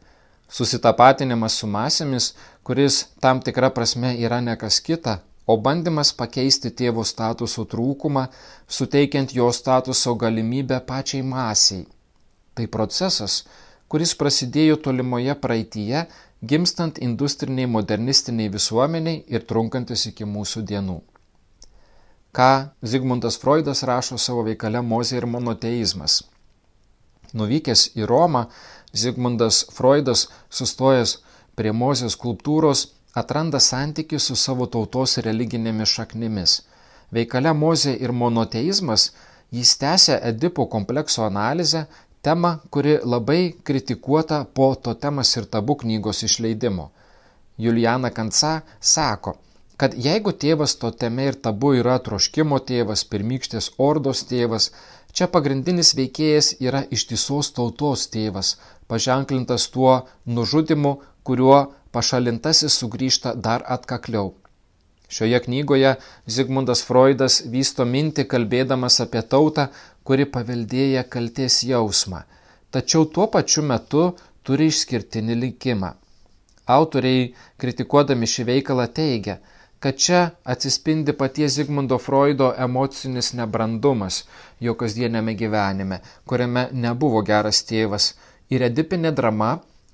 susitapatinimas 0.50 1.60
su 1.60 1.68
masėmis, 1.68 2.34
kuris 2.64 3.06
tam 3.24 3.42
tikra 3.44 3.70
prasme 3.76 4.14
yra 4.18 4.40
ne 4.42 4.56
kas 4.60 4.80
kita, 4.84 5.20
o 5.48 5.58
bandymas 5.58 6.12
pakeisti 6.14 6.72
tėvo 6.80 7.04
statuso 7.08 7.66
trūkumą, 7.72 8.28
suteikiant 8.68 9.36
jo 9.36 9.48
statuso 9.56 10.16
galimybę 10.16 10.80
pačiai 10.90 11.24
masiai. 11.24 11.86
Tai 12.56 12.68
procesas, 12.74 13.44
kuris 13.88 14.16
prasidėjo 14.20 14.80
tolimoje 14.88 15.36
praeitie, 15.44 16.08
gimstant 16.42 16.98
industriniai 17.02 17.70
modernistiniai 17.76 18.52
visuomeniai 18.54 19.24
ir 19.28 19.46
trunkantis 19.52 20.06
iki 20.12 20.26
mūsų 20.26 20.64
dienų. 20.72 20.98
Ką 22.38 22.52
Zigmundas 22.84 23.40
Freudas 23.42 23.84
rašo 23.88 24.18
savo 24.22 24.44
veikale 24.46 24.84
Mozė 24.86 25.22
ir 25.22 25.26
monoteizmas. 25.26 26.20
Nuvykęs 27.34 27.88
į 27.98 28.06
Romą, 28.08 28.44
Zigmundas 28.96 29.66
Freudas, 29.74 30.28
sustojęs 30.50 31.18
prie 31.56 31.74
Mozės 31.74 32.16
skulptūros, 32.18 32.88
atranda 33.22 33.60
santykių 33.60 34.20
su 34.20 34.36
savo 34.36 34.68
tautos 34.74 35.18
religinėmis 35.28 35.94
šaknimis. 35.98 36.62
Veikale 37.12 37.54
Mozė 37.54 37.96
ir 38.04 38.12
monoteizmas 38.12 39.12
jis 39.52 39.78
tęsia 39.82 40.20
Edipo 40.30 40.66
komplekso 40.66 41.26
analizę, 41.26 41.86
temą, 42.22 42.58
kuri 42.70 42.98
labai 43.04 43.56
kritikuota 43.64 44.46
po 44.54 44.76
Totemas 44.76 45.36
ir 45.38 45.46
Tabu 45.46 45.76
knygos 45.84 46.24
išleidimo. 46.28 46.90
Juliana 47.58 48.10
Kanca 48.10 48.62
sako, 48.80 49.34
kad 49.78 49.96
jeigu 50.08 50.34
tėvas 50.44 50.76
Toteme 50.82 51.30
ir 51.32 51.40
Tabu 51.48 51.74
yra 51.80 51.98
troškimo 52.08 52.60
tėvas, 52.70 53.06
pirmykštės 53.12 53.72
ordos 53.90 54.24
tėvas, 54.32 54.72
Čia 55.18 55.26
pagrindinis 55.34 55.96
veikėjas 55.98 56.48
yra 56.62 56.84
ištisos 56.94 57.48
tautos 57.58 58.04
tėvas, 58.14 58.52
paženklintas 58.92 59.64
tuo 59.74 59.94
nužudimu, 60.38 60.92
kuriuo 61.26 61.62
pašalintasis 61.98 62.76
sugrįžta 62.82 63.32
dar 63.48 63.66
atkakliau. 63.76 64.36
Šioje 65.10 65.40
knygoje 65.48 65.96
Zigmundas 66.36 66.84
Freudas 66.86 67.40
vysto 67.56 67.88
mintį 67.96 68.28
kalbėdamas 68.34 69.00
apie 69.08 69.24
tautą, 69.34 69.66
kuri 70.06 70.30
paveldėja 70.36 71.08
kalties 71.16 71.64
jausmą, 71.72 72.22
tačiau 72.70 73.10
tuo 73.18 73.26
pačiu 73.38 73.66
metu 73.72 74.04
turi 74.46 74.70
išskirtinį 74.70 75.42
likimą. 75.48 75.96
Autoriai, 76.78 77.32
kritikuodami 77.58 78.30
šį 78.30 78.52
veikalą, 78.52 78.86
teigia, 79.02 79.40
kad 79.80 79.98
čia 79.98 80.30
atsispindi 80.44 81.14
paties 81.14 81.54
Zigmundo 81.54 81.98
Freudo 81.98 82.50
emocinis 82.66 83.34
nebrandumas 83.40 84.24
jo 84.60 84.74
kasdienėme 84.80 85.36
gyvenime, 85.42 86.00
kuriame 86.26 86.64
nebuvo 86.86 87.22
geras 87.30 87.62
tėvas, 87.72 88.08
ir 88.50 88.66
edipinė 88.70 89.12
drama, 89.20 89.50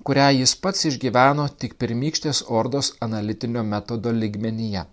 kurią 0.08 0.28
jis 0.38 0.54
pats 0.66 0.86
išgyveno 0.90 1.46
tik 1.62 1.76
pirmykštės 1.82 2.44
ordos 2.60 2.92
analitinio 3.06 3.64
metodo 3.72 4.12
ligmenyje. 4.12 4.84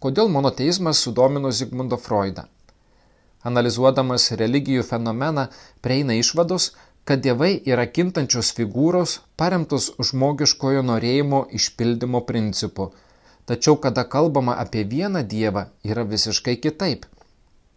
Kodėl 0.00 0.30
monoteizmas 0.36 1.00
sudomino 1.06 1.50
Zigmundo 1.50 1.98
Freudą? 2.06 2.44
Analizuodamas 3.50 4.30
religijų 4.40 4.84
fenomeną 4.86 5.46
prieina 5.82 6.14
išvados, 6.20 6.68
kad 7.06 7.22
dievai 7.26 7.50
yra 7.72 7.86
kintančios 7.98 8.52
figūros 8.54 9.18
paremtos 9.40 9.90
žmogiškojo 10.10 10.86
norėjimo 10.92 11.42
išpildymo 11.58 12.22
principu– 12.30 12.90
Tačiau, 13.46 13.76
kada 13.78 14.02
kalbama 14.04 14.56
apie 14.58 14.82
vieną 14.84 15.22
Dievą, 15.22 15.66
yra 15.84 16.02
visiškai 16.02 16.56
kitaip. 16.58 17.06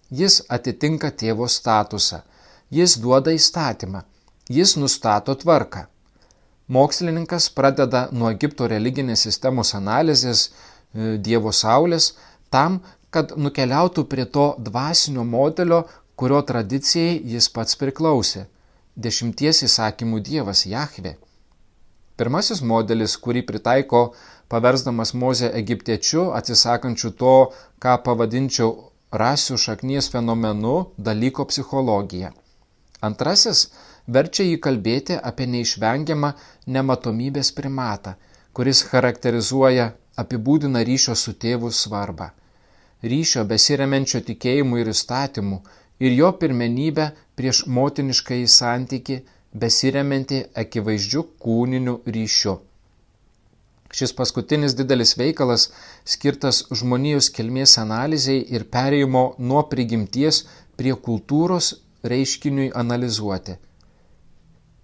Jis 0.09 0.41
atitinka 0.49 1.11
tėvo 1.21 1.45
statusą, 1.45 2.23
jis 2.73 2.97
duoda 3.03 3.33
įstatymą, 3.37 4.01
jis 4.49 4.73
nustato 4.81 5.35
tvarką. 5.35 5.85
Mokslininkas 6.69 7.49
pradeda 7.53 8.07
nuo 8.11 8.31
Egipto 8.33 8.67
religinės 8.69 9.25
sistemos 9.25 9.75
analizės 9.77 10.47
e, 10.49 11.17
Dievo 11.27 11.53
Saulės 11.53 12.11
tam, 12.49 12.81
kad 13.09 13.33
nukeliautų 13.37 14.05
prie 14.09 14.25
to 14.25 14.51
dvasinio 14.57 15.25
modelio, 15.25 15.83
kurio 16.15 16.41
tradicijai 16.45 17.15
jis 17.33 17.49
pats 17.53 17.77
priklausė- 17.81 18.45
dešimties 19.05 19.63
įsakymų 19.69 20.21
Dievas 20.29 20.65
Jahve. 20.65 21.15
Pirmasis 22.17 22.61
modelis, 22.61 23.15
kurį 23.17 23.45
pritaiko 23.47 24.01
paversdamas 24.49 25.13
Mozę 25.13 25.51
egiptiečiu, 25.61 26.23
atsisakančiu 26.39 27.11
to, 27.21 27.35
ką 27.83 27.95
pavadinčiau 28.05 28.71
rasių 29.21 29.57
šaknies 29.65 30.09
fenomenu, 30.13 30.75
dalyko 30.97 31.45
psichologija. 31.51 32.31
Antrasis 33.09 33.67
verčia 34.17 34.45
jį 34.47 34.57
kalbėti 34.65 35.17
apie 35.31 35.47
neišvengiamą 35.53 36.33
nematomybės 36.75 37.51
primatą, 37.59 38.15
kuris 38.53 38.83
charakterizuoja 38.91 39.91
apibūdina 40.23 40.83
ryšio 40.89 41.15
su 41.15 41.33
tėvu 41.43 41.71
svarbą. 41.81 42.29
Ryšio 43.11 43.45
besiremenčio 43.51 44.19
tikėjimu 44.29 44.81
ir 44.81 44.89
įstatymu 44.93 45.61
ir 46.05 46.15
jo 46.21 46.31
pirmenybę 46.41 47.05
prieš 47.39 47.65
motinišką 47.77 48.41
į 48.43 48.49
santyki 48.55 49.21
besiremianti 49.61 50.41
akivaizdžiu 50.63 51.23
kūniniu 51.45 51.95
ryšiu. 52.17 52.57
Šis 53.97 54.13
paskutinis 54.13 54.75
didelis 54.77 55.15
veikalas 55.17 55.69
skirtas 56.05 56.59
žmonijos 56.81 57.29
kilmės 57.37 57.77
analizai 57.81 58.37
ir 58.57 58.67
perėjimo 58.75 59.23
nuo 59.51 59.63
prigimties 59.71 60.43
prie 60.77 60.93
kultūros 61.07 61.71
reiškiniui 62.13 62.69
analizuoti. 62.83 63.57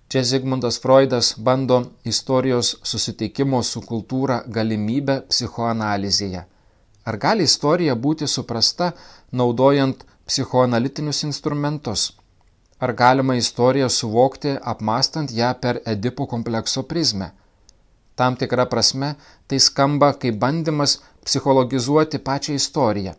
Čia 0.09 0.23
Zigmundas 0.31 0.79
Freudas 0.81 1.33
bando 1.37 1.77
istorijos 2.13 2.73
susitikimo 2.89 3.61
su 3.63 3.81
kultūra 3.91 4.41
galimybę 4.57 5.21
psichoanalizėje. 5.29 6.43
Ar 7.05 7.17
gali 7.21 7.45
istorija 7.49 7.95
būti 7.95 8.27
suprasta 8.27 8.91
naudojant 9.31 10.05
psichoanalitinius 10.25 11.23
instrumentus? 11.29 12.11
Ar 12.79 12.93
galima 12.93 13.35
istoriją 13.37 13.89
suvokti 13.89 14.57
apmastant 14.73 15.31
ją 15.31 15.53
per 15.61 15.81
Edipo 15.93 16.25
komplekso 16.35 16.83
prizmę? 16.83 17.31
Tam 18.15 18.35
tikra 18.39 18.65
prasme 18.71 19.15
tai 19.47 19.59
skamba 19.59 20.13
kaip 20.21 20.39
bandymas 20.39 20.99
psichologizuoti 21.25 22.19
pačią 22.27 22.55
istoriją. 22.61 23.13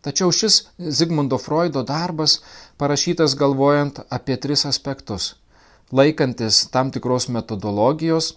Tačiau 0.00 0.32
šis 0.32 0.54
Zigmundo 0.98 1.38
Freudo 1.38 1.82
darbas 1.82 2.38
parašytas 2.80 3.34
galvojant 3.42 4.00
apie 4.18 4.36
tris 4.36 4.64
aspektus- 4.70 5.34
laikantis 5.98 6.60
tam 6.76 6.90
tikros 6.94 7.28
metodologijos, 7.28 8.32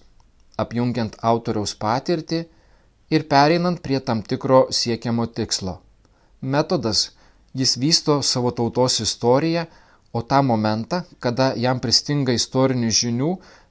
apjungiant 0.58 1.16
autoriaus 1.32 1.76
patirtį 1.86 2.42
ir 3.16 3.28
pereinant 3.34 3.82
prie 3.86 4.00
tam 4.00 4.22
tikro 4.22 4.60
siekiamo 4.80 5.28
tikslo. 5.40 5.78
Metodas 6.42 7.12
jis 7.54 7.78
vysto 7.78 8.22
savo 8.22 8.52
tautos 8.52 9.00
istoriją, 9.00 9.66
o 10.14 10.22
tą 10.22 10.44
momentą, 10.44 11.02
kada 11.20 11.54
jam 11.58 11.80
pristinga 11.80 12.34
istorinių 12.38 12.90
žinių, 13.02 13.30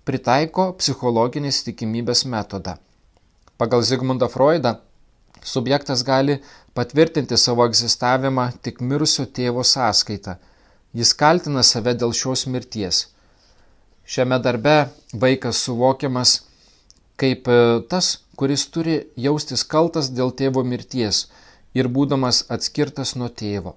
pritaiko 0.08 0.72
psichologinės 0.78 1.62
tikimybės 1.66 2.24
metodą. 2.26 2.76
Pagal 3.58 3.84
Zigmundą 3.86 4.28
Freudą 4.32 4.76
subjektas 5.42 6.02
gali 6.06 6.38
patvirtinti 6.74 7.36
savo 7.38 7.66
egzistavimą 7.70 8.48
tik 8.62 8.80
mirusio 8.80 9.26
tėvo 9.38 9.64
sąskaitą. 9.74 10.38
Jis 10.92 11.14
kaltina 11.14 11.62
save 11.62 11.94
dėl 12.00 12.12
šios 12.12 12.46
mirties. 12.46 13.06
Šiame 14.04 14.38
darbe 14.42 14.74
vaikas 15.14 15.62
suvokiamas 15.66 16.40
kaip 17.22 17.48
e, 17.48 17.60
tas, 17.88 18.08
kuris 18.36 18.66
turi 18.74 18.98
jaustis 19.26 19.62
kaltas 19.74 20.10
dėl 20.18 20.34
tėvo 20.40 20.64
mirties 20.66 21.26
ir 21.78 21.88
būdamas 21.88 22.42
atskirtas 22.56 23.14
nuo 23.16 23.30
tėvo. 23.42 23.76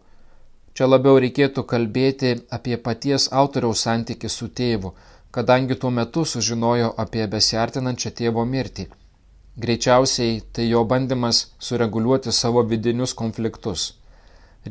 Čia 0.75 0.89
labiau 0.89 1.19
reikėtų 1.23 1.63
kalbėti 1.71 2.31
apie 2.57 2.77
paties 2.87 3.29
autoriaus 3.41 3.85
santykį 3.85 4.31
su 4.31 4.49
tėvu, 4.59 4.91
kadangi 5.35 5.75
tuo 5.75 5.89
metu 5.91 6.21
sužinojo 6.31 6.93
apie 7.03 7.25
besiartinančią 7.31 8.11
tėvo 8.19 8.43
mirtį. 8.51 8.85
Greičiausiai 9.63 10.37
tai 10.55 10.67
jo 10.69 10.83
bandymas 10.91 11.41
sureguliuoti 11.67 12.31
savo 12.37 12.63
vidinius 12.69 13.13
konfliktus. 13.21 13.83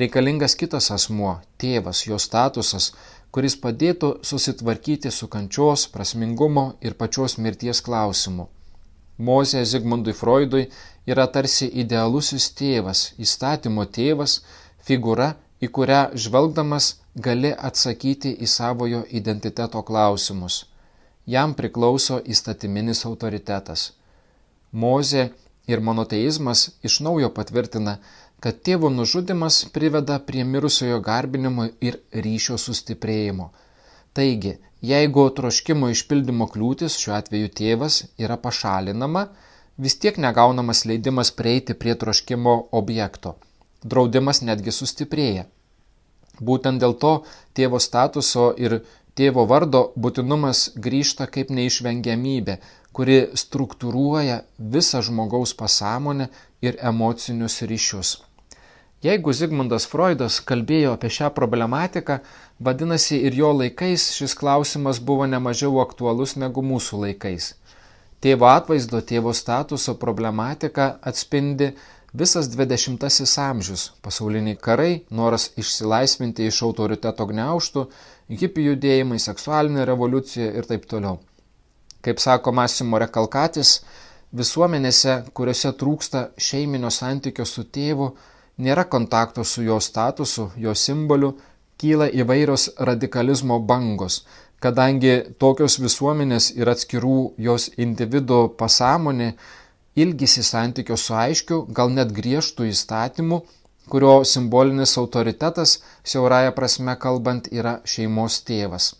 Reikalingas 0.02 0.56
kitas 0.62 0.88
asmuo, 0.96 1.34
tėvas, 1.60 2.00
jo 2.08 2.16
statusas, 2.26 2.88
kuris 3.30 3.58
padėtų 3.66 4.10
susitvarkyti 4.30 5.12
su 5.18 5.28
kančios, 5.36 5.84
prasmingumo 5.94 6.64
ir 6.80 6.96
pačios 7.02 7.36
mirties 7.46 7.84
klausimu. 7.88 8.48
Mozė 9.28 9.66
Zigmundui 9.72 10.16
Freudui 10.20 10.64
yra 11.06 11.28
tarsi 11.36 11.68
idealusis 11.84 12.48
tėvas, 12.58 13.06
įstatymo 13.26 13.84
tėvas, 13.98 14.40
figūra 14.88 15.34
į 15.62 15.68
kurią 15.76 16.00
žvelgdamas 16.24 16.86
gali 17.26 17.52
atsakyti 17.68 18.32
į 18.44 18.48
savojo 18.50 19.02
identiteto 19.20 19.82
klausimus. 19.90 20.64
Jam 21.34 21.54
priklauso 21.58 22.18
įstatyminis 22.34 23.04
autoritetas. 23.10 23.84
Mozė 24.72 25.28
ir 25.70 25.80
monoteizmas 25.88 26.64
iš 26.88 26.98
naujo 27.06 27.30
patvirtina, 27.38 27.94
kad 28.40 28.58
tėvo 28.68 28.90
nužudimas 28.96 29.60
priveda 29.76 30.18
prie 30.30 30.44
mirusiojo 30.44 30.98
garbinimo 31.06 31.68
ir 31.88 32.00
ryšio 32.26 32.58
sustiprėjimo. 32.64 33.48
Taigi, 34.18 34.58
jeigu 34.90 35.24
troškimo 35.38 35.88
išpildymo 35.94 36.50
kliūtis, 36.50 36.98
šiuo 37.00 37.16
atveju 37.20 37.54
tėvas, 37.60 38.02
yra 38.26 38.36
pašalinama, 38.44 39.24
vis 39.86 39.96
tiek 40.02 40.20
negaunamas 40.26 40.84
leidimas 40.90 41.32
prieiti 41.40 41.78
prie 41.78 41.96
troškimo 42.04 42.58
objekto 42.82 43.34
draudimas 43.84 44.42
netgi 44.42 44.72
sustiprėja. 44.72 45.46
Būtent 46.40 46.82
dėl 46.82 46.96
to 46.98 47.14
tėvo 47.54 47.78
statuso 47.78 48.50
ir 48.58 48.80
tėvo 49.14 49.44
vardo 49.46 49.84
būtinumas 49.94 50.70
grįžta 50.86 51.28
kaip 51.30 51.52
neišvengiamybė, 51.54 52.58
kuri 52.94 53.18
struktūruoja 53.38 54.42
visą 54.58 55.02
žmogaus 55.02 55.54
pasąmonę 55.54 56.28
ir 56.62 56.78
emocinius 56.90 57.62
ryšius. 57.62 58.16
Jeigu 59.04 59.34
Zigmundas 59.36 59.84
Freudas 59.84 60.38
kalbėjo 60.48 60.94
apie 60.96 61.10
šią 61.12 61.28
problematiką, 61.36 62.22
vadinasi 62.66 63.18
ir 63.28 63.34
jo 63.36 63.50
laikais 63.52 64.06
šis 64.16 64.34
klausimas 64.40 65.00
buvo 65.10 65.26
nemažiau 65.28 65.82
aktualus 65.82 66.38
negu 66.40 66.64
mūsų 66.64 67.02
laikais. 67.02 67.50
Tėvo 68.24 68.48
atvaizdo, 68.48 69.02
tėvo 69.04 69.34
statuso 69.36 69.92
problematika 70.00 70.86
atspindi 71.10 71.74
Visas 72.14 72.46
20-asis 72.46 73.38
amžius- 73.42 73.82
pasauliniai 74.04 74.56
karai, 74.66 74.92
noras 75.10 75.48
išsilaisvinti 75.58 76.44
iš 76.46 76.60
autoriteto 76.62 77.24
gneuštų, 77.26 77.82
hipių 78.42 78.66
judėjimai, 78.66 79.18
seksualinė 79.24 79.86
revoliucija 79.90 80.52
ir 80.60 80.68
taip 80.68 80.84
toliau. 80.92 81.18
Kaip 82.06 82.22
sako 82.22 82.52
Masimo 82.52 83.00
Rekalkatis, 83.02 83.80
visuomenėse, 84.42 85.16
kuriuose 85.34 85.72
trūksta 85.80 86.22
šeiminio 86.38 86.92
santykio 86.98 87.48
su 87.54 87.64
tėvu, 87.64 88.08
nėra 88.58 88.86
kontakto 88.94 89.42
su 89.44 89.66
jo 89.66 89.80
statusu, 89.88 90.52
jo 90.56 90.74
simboliu, 90.84 91.32
kyla 91.82 92.08
įvairios 92.22 92.68
radikalizmo 92.90 93.58
bangos, 93.72 94.20
kadangi 94.62 95.16
tokios 95.42 95.80
visuomenės 95.82 96.52
ir 96.60 96.70
atskirų 96.76 97.18
jos 97.48 97.68
individų 97.88 98.40
pasąmonė 98.62 99.32
ilgisi 99.96 100.42
santykio 100.42 100.96
su 100.96 101.14
aiškiu, 101.14 101.60
gal 101.78 101.92
net 101.94 102.12
griežtų 102.18 102.68
įstatymu, 102.70 103.40
kurio 103.90 104.14
simbolinis 104.28 104.96
autoritetas, 105.02 105.78
siauraja 106.02 106.54
prasme 106.56 106.96
kalbant, 107.00 107.50
yra 107.52 107.78
šeimos 107.94 108.40
tėvas. 108.48 108.94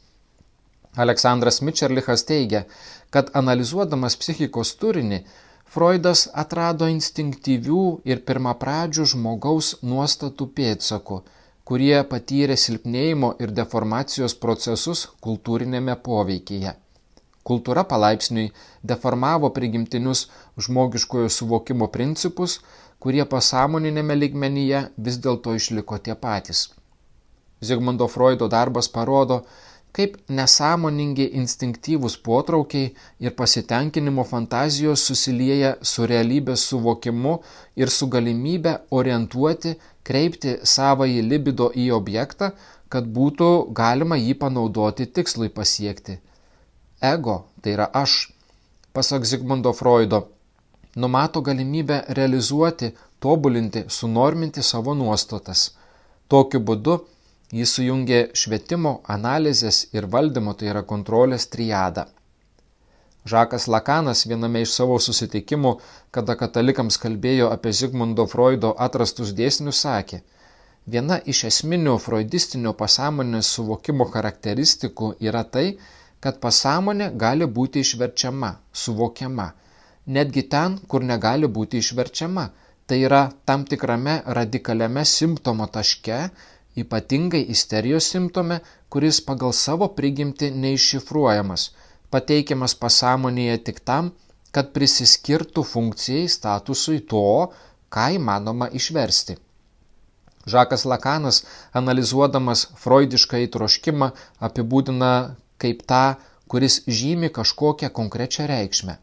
Aleksandras 1.05 1.61
Mičerlichas 1.67 2.23
teigia, 2.29 2.65
kad 3.11 3.33
analizuodamas 3.41 4.17
psichikos 4.21 4.75
turinį, 4.83 5.25
Freudas 5.75 6.21
atrado 6.41 6.87
instinktyvių 6.87 7.85
ir 8.07 8.21
pirmapradžių 8.29 9.07
žmogaus 9.13 9.71
nuostatų 9.83 10.47
pėdsakų, 10.59 11.17
kurie 11.71 11.97
patyrė 12.13 12.57
silpnėjimo 12.65 13.33
ir 13.43 13.55
deformacijos 13.59 14.37
procesus 14.45 15.09
kultūrinėme 15.27 15.97
poveikyje. 16.09 16.77
Kultūra 17.49 17.83
palaipsniui 17.89 18.51
deformavo 18.91 19.51
prigimtinius 19.57 20.21
žmogiškojo 20.67 21.33
suvokimo 21.35 21.89
principus, 21.97 22.55
kurie 23.05 23.25
pasąmoninėme 23.35 24.17
ligmenyje 24.21 24.81
vis 25.09 25.21
dėlto 25.27 25.57
išliko 25.59 25.99
tie 26.07 26.17
patys. 26.25 26.63
Zigmundo 27.69 28.09
Freudo 28.15 28.49
darbas 28.57 28.89
parodo, 28.97 29.39
kaip 29.99 30.17
nesąmoningi 30.39 31.29
instinktyvūs 31.43 32.17
potraukiai 32.29 32.89
ir 33.27 33.37
pasitenkinimo 33.41 34.25
fantazijos 34.33 35.05
susilieja 35.11 35.77
su 35.93 36.09
realybės 36.15 36.67
suvokimu 36.73 37.37
ir 37.85 37.93
su 37.99 38.09
galimybė 38.17 38.77
orientuoti, 39.01 39.77
kreipti 40.11 40.59
savąjį 40.77 41.23
libido 41.31 41.71
į 41.87 41.91
objektą, 42.01 42.55
kad 42.89 43.17
būtų 43.19 43.51
galima 43.83 44.19
jį 44.27 44.39
panaudoti 44.47 45.13
tikslui 45.19 45.53
pasiekti 45.61 46.23
ego, 47.13 47.37
tai 47.63 47.77
yra 47.77 47.89
aš, 48.03 48.17
pasak 48.97 49.25
Zigmundo 49.31 49.73
Freudo, 49.73 50.21
numato 50.97 51.43
galimybę 51.43 52.05
realizuoti, 52.19 52.93
tobulinti, 53.21 53.85
sunorminti 53.89 54.63
savo 54.63 54.95
nuostatas. 54.95 55.71
Tokiu 56.29 56.61
būdu 56.61 56.99
jis 57.55 57.73
sujungė 57.77 58.21
švietimo, 58.41 58.93
analizės 59.15 59.81
ir 59.97 60.07
valdymo, 60.15 60.55
tai 60.59 60.71
yra 60.73 60.83
kontrolės 60.93 61.47
triadą. 61.55 62.07
Žakas 63.33 63.67
Lakanas 63.73 64.27
viename 64.29 64.61
iš 64.65 64.75
savo 64.79 64.99
susitikimų, 65.01 65.71
kada 66.13 66.37
katalikams 66.41 66.99
kalbėjo 67.01 67.51
apie 67.57 67.73
Zigmundo 67.73 68.27
Freudo 68.29 68.75
atrastus 68.87 69.33
dėsnius, 69.39 69.81
sakė, 69.87 70.21
viena 70.87 71.17
iš 71.35 71.45
esminių 71.51 71.95
freudistinio 72.07 72.75
pasąmonės 72.81 73.53
suvokimo 73.57 74.05
charakteristikų 74.17 75.15
yra 75.29 75.45
tai, 75.57 75.67
kad 76.25 76.41
pasąmonė 76.45 77.11
gali 77.25 77.49
būti 77.59 77.85
išverčiama, 77.85 78.51
suvokiama, 78.83 79.49
netgi 80.17 80.45
ten, 80.57 80.79
kur 80.89 81.05
negali 81.13 81.51
būti 81.59 81.83
išverčiama. 81.85 82.49
Tai 82.87 82.97
yra 83.01 83.23
tam 83.49 83.63
tikrame 83.69 84.19
radikaliame 84.39 85.05
simptomo 85.09 85.67
taške, 85.77 86.19
ypatingai 86.83 87.41
isterijos 87.55 88.11
simptome, 88.13 88.59
kuris 88.93 89.21
pagal 89.31 89.57
savo 89.65 89.89
prigimti 90.01 90.51
neiššifruojamas– 90.65 91.69
pateikiamas 92.15 92.77
pasąmonėje 92.83 93.57
tik 93.69 93.81
tam, 93.91 94.13
kad 94.55 94.71
prisiskirtų 94.77 95.65
funkcijai 95.67 96.29
statusui 96.35 97.01
to, 97.13 97.23
ką 97.95 98.05
įmanoma 98.19 98.69
išversti. 98.81 99.35
Žakas 100.55 100.85
Lakanas, 100.91 101.41
analizuodamas 101.81 102.67
freudišką 102.83 103.41
įtroškimą, 103.47 104.11
apibūdina 104.49 105.11
kaip 105.65 105.83
tą, 105.91 106.05
kuris 106.55 106.81
žymi 107.01 107.33
kažkokią 107.41 107.91
konkrečią 107.99 108.47
reikšmę. 108.51 108.97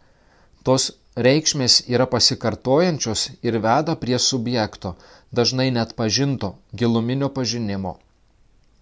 Tos 0.63 0.91
reikšmės 1.28 1.82
yra 1.91 2.06
pasikartojančios 2.13 3.30
ir 3.47 3.58
veda 3.65 3.95
prie 4.04 4.19
subjekto, 4.19 4.95
dažnai 5.39 5.71
net 5.78 5.95
pažinto, 5.95 6.56
giluminio 6.74 7.30
pažinimo. 7.30 7.97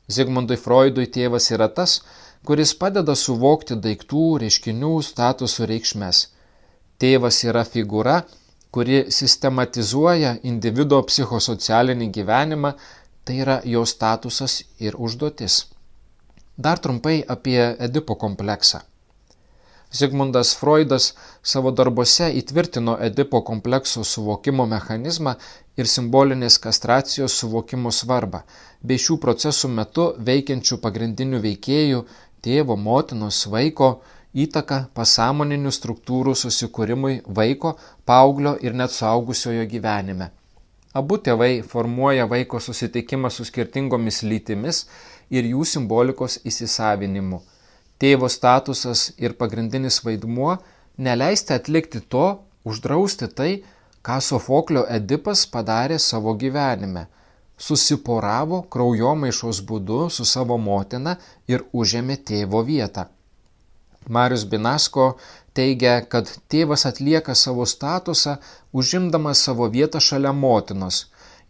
Zigmundui 0.09 0.57
Freudui 0.57 1.07
tėvas 1.15 1.49
yra 1.55 1.69
tas, 1.79 2.01
kuris 2.45 2.73
padeda 2.73 3.15
suvokti 3.15 3.77
daiktų, 3.85 4.25
reiškinių, 4.43 4.93
statusų 5.05 5.69
reikšmes. 5.71 6.21
Tėvas 6.99 7.43
yra 7.45 7.63
figūra, 7.65 8.23
kuri 8.71 9.03
sistematizuoja 9.13 10.35
individuo 10.43 11.01
psichosocialinį 11.09 12.09
gyvenimą, 12.17 12.73
tai 13.25 13.41
yra 13.45 13.59
jo 13.65 13.85
statusas 13.85 14.63
ir 14.79 14.97
užduotis. 14.97 15.63
Dar 16.59 16.77
trumpai 16.77 17.23
apie 17.27 17.75
Edipo 17.79 18.15
kompleksą. 18.15 18.79
Zigmundas 19.95 20.49
Freudas 20.59 21.05
savo 21.51 21.71
darbuose 21.71 22.25
įtvirtino 22.39 22.97
Edipo 23.05 23.39
komplekso 23.49 24.01
suvokimo 24.09 24.65
mechanizmą 24.73 25.33
ir 25.79 25.87
simbolinės 25.87 26.57
kastracijos 26.65 27.37
suvokimo 27.41 27.93
svarbą, 27.95 28.41
bei 28.83 28.99
šių 29.03 29.15
procesų 29.25 29.69
metu 29.77 30.09
veikiančių 30.29 30.77
pagrindinių 30.83 31.39
veikėjų 31.45 32.01
tėvo, 32.47 32.75
motinos, 32.89 33.39
vaiko 33.53 33.89
įtaka 34.45 34.81
pasąmoninių 34.99 35.71
struktūrų 35.77 36.35
susikūrimui 36.43 37.21
vaiko, 37.39 37.77
paauglio 38.05 38.57
ir 38.59 38.75
net 38.83 38.91
suaugusiojo 38.97 39.63
gyvenime. 39.75 40.27
Abu 40.99 41.19
tėvai 41.23 41.61
formuoja 41.71 42.27
vaiko 42.27 42.59
susitikimą 42.59 43.29
su 43.31 43.47
skirtingomis 43.47 44.23
lytimis 44.27 44.83
ir 45.29 45.49
jų 45.53 45.65
simbolikos 45.73 46.39
įsisavinimu. 46.51 47.41
Tėvo 47.99 48.29
statusas 48.31 49.09
ir 49.17 49.35
pagrindinis 49.41 50.01
vaidmuo- 50.05 50.57
neleisti 51.07 51.53
atlikti 51.53 52.01
to, 52.15 52.27
uždrausti 52.65 53.27
tai, 53.27 53.63
ką 54.03 54.21
Sofoklio 54.21 54.85
Edipas 54.99 55.45
padarė 55.55 55.99
savo 55.99 56.35
gyvenime– 56.43 57.07
susiporavo 57.59 58.61
kraujomaišos 58.73 59.61
būdu 59.69 59.99
su 60.15 60.25
savo 60.25 60.57
motina 60.65 61.15
ir 61.53 61.65
užėmė 61.81 62.17
tėvo 62.31 62.63
vietą. 62.69 63.05
Marius 64.07 64.45
Binasko 64.51 65.07
teigia, 65.53 65.99
kad 66.11 66.31
tėvas 66.51 66.85
atlieka 66.89 67.35
savo 67.35 67.65
statusą, 67.67 68.37
užimdamas 68.71 69.43
savo 69.47 69.67
vietą 69.75 69.99
šalia 69.99 70.31
motinos 70.43 71.01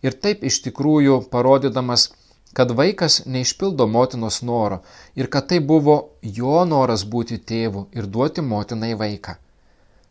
ir 0.01 0.17
taip 0.23 0.43
iš 0.49 0.61
tikrųjų 0.65 1.19
parodydamas, 1.33 2.09
kad 2.53 2.71
vaikas 2.81 3.21
neišpildo 3.35 3.87
motinos 3.87 4.41
noro 4.51 4.81
ir 5.15 5.29
kad 5.33 5.49
tai 5.51 5.59
buvo 5.71 5.97
jo 6.39 6.65
noras 6.73 7.05
būti 7.15 7.39
tėvu 7.51 7.87
ir 7.97 8.07
duoti 8.17 8.45
motinai 8.53 8.93
vaiką. 9.03 9.35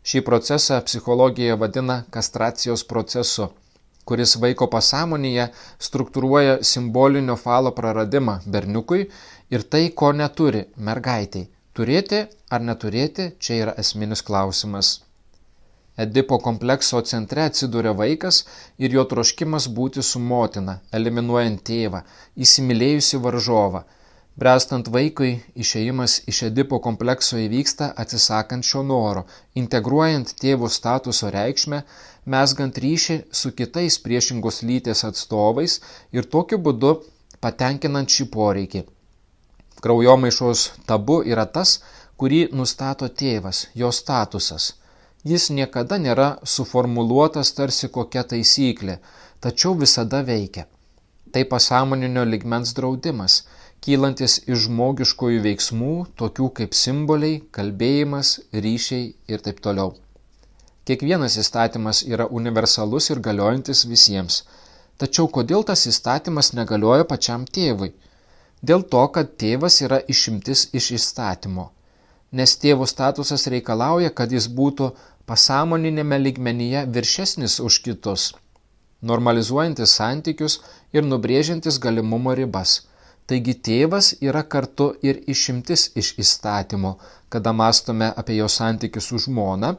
Šį 0.09 0.21
procesą 0.27 0.81
psichologija 0.89 1.57
vadina 1.63 2.03
kastracijos 2.15 2.85
procesu 2.93 3.49
kuris 4.09 4.31
vaiko 4.43 4.67
pasąmonėje 4.73 5.45
struktūruoja 5.87 6.55
simbolinio 6.69 7.35
falo 7.41 7.71
praradimą 7.79 8.35
berniukui 8.55 9.03
ir 9.55 9.65
tai, 9.75 9.83
ko 10.01 10.09
neturi 10.21 10.63
mergaitiai. 10.89 11.45
Turėti 11.77 12.23
ar 12.55 12.65
neturėti, 12.69 13.27
čia 13.43 13.59
yra 13.65 13.75
esminis 13.83 14.25
klausimas. 14.29 14.89
Edipo 16.05 16.39
komplekso 16.47 17.01
centre 17.11 17.45
atsiduria 17.51 17.93
vaikas 18.01 18.43
ir 18.85 18.97
jo 18.97 19.05
troškimas 19.13 19.69
būti 19.79 20.05
su 20.09 20.23
motina, 20.33 20.79
eliminuojant 20.99 21.63
tėvą, 21.71 22.03
įsimylėjusi 22.47 23.23
varžovą– 23.27 23.85
Brestant 24.39 24.87
vaikui, 24.95 25.29
išėjimas 25.63 26.13
iš 26.31 26.37
Edipo 26.47 26.77
komplekso 26.83 27.39
įvyksta 27.45 27.89
atsisakant 28.03 28.67
šio 28.67 28.83
noro, 28.91 29.23
integruojant 29.61 30.31
tėvų 30.43 30.69
statuso 30.75 31.31
reikšmę, 31.35 31.79
mesgant 32.35 32.79
ryšį 32.85 33.17
su 33.39 33.51
kitais 33.57 33.97
priešingos 34.05 34.61
lyties 34.69 35.03
atstovais 35.09 35.75
ir 36.15 36.29
tokiu 36.35 36.61
būdu 36.69 36.93
patenkinant 37.47 38.15
šį 38.15 38.29
poreikį. 38.37 38.85
Kraujomaišos 39.83 40.63
tabu 40.93 41.19
yra 41.33 41.47
tas, 41.59 41.75
kurį 42.15 42.41
nustato 42.61 43.11
tėvas, 43.23 43.65
jo 43.81 43.91
statusas. 44.01 44.71
Jis 45.27 45.49
niekada 45.51 45.97
nėra 45.99 46.27
suformuluotas 46.55 47.51
tarsi 47.57 47.89
kokia 47.95 48.23
taisyklė, 48.23 48.99
tačiau 49.43 49.75
visada 49.75 50.21
veikia. 50.23 50.65
Tai 51.33 51.43
pasąmoninio 51.53 52.23
ligmens 52.25 52.75
draudimas– 52.77 53.41
kylantis 53.85 54.35
iš 54.53 54.65
žmogiškųjų 54.65 55.41
veiksmų, 55.45 55.93
tokių 56.21 56.47
kaip 56.59 56.75
simboliai, 56.79 57.39
kalbėjimas, 57.57 58.31
ryšiai 58.65 59.05
ir 59.33 59.43
taip 59.45 59.61
toliau. 59.67 59.93
Kiekvienas 60.89 61.37
įstatymas 61.43 62.01
yra 62.13 62.27
universalus 62.39 63.09
ir 63.13 63.21
galiojantis 63.27 63.85
visiems. 63.91 64.41
Tačiau 64.99 65.29
kodėl 65.35 65.63
tas 65.69 65.85
įstatymas 65.91 66.51
negalioja 66.59 67.07
pačiam 67.11 67.45
tėvui? 67.57 67.93
Dėl 68.69 68.83
to, 68.93 69.03
kad 69.15 69.35
tėvas 69.43 69.79
yra 69.85 70.01
išimtis 70.13 70.65
iš 70.79 70.91
įstatymo. 70.97 71.69
Nes 72.31 72.57
tėvo 72.61 72.85
statusas 72.85 73.47
reikalauja, 73.53 74.09
kad 74.09 74.31
jis 74.31 74.49
būtų 74.59 74.91
pasąmoninėme 75.29 76.19
lygmenyje 76.25 76.85
viršesnis 76.97 77.59
už 77.59 77.79
kitus, 77.87 78.27
normalizuojantis 79.01 79.95
santykius 80.01 80.59
ir 80.93 81.07
nubrėžiantis 81.13 81.81
galimumo 81.87 82.37
ribas– 82.37 82.77
Taigi 83.29 83.53
tėvas 83.65 84.07
yra 84.25 84.41
kartu 84.53 84.85
ir 85.05 85.17
išimtis 85.31 85.81
iš 86.01 86.07
įstatymo, 86.23 86.95
kada 87.33 87.51
mastome 87.57 88.07
apie 88.21 88.37
jo 88.39 88.47
santykių 88.49 89.03
su 89.07 89.19
žmona, 89.25 89.69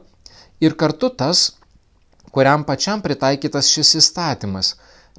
ir 0.65 0.75
kartu 0.83 1.09
tas, 1.21 1.41
kuriam 2.37 2.63
pačiam 2.69 3.03
pritaikytas 3.07 3.73
šis 3.75 3.91
įstatymas, 4.01 4.69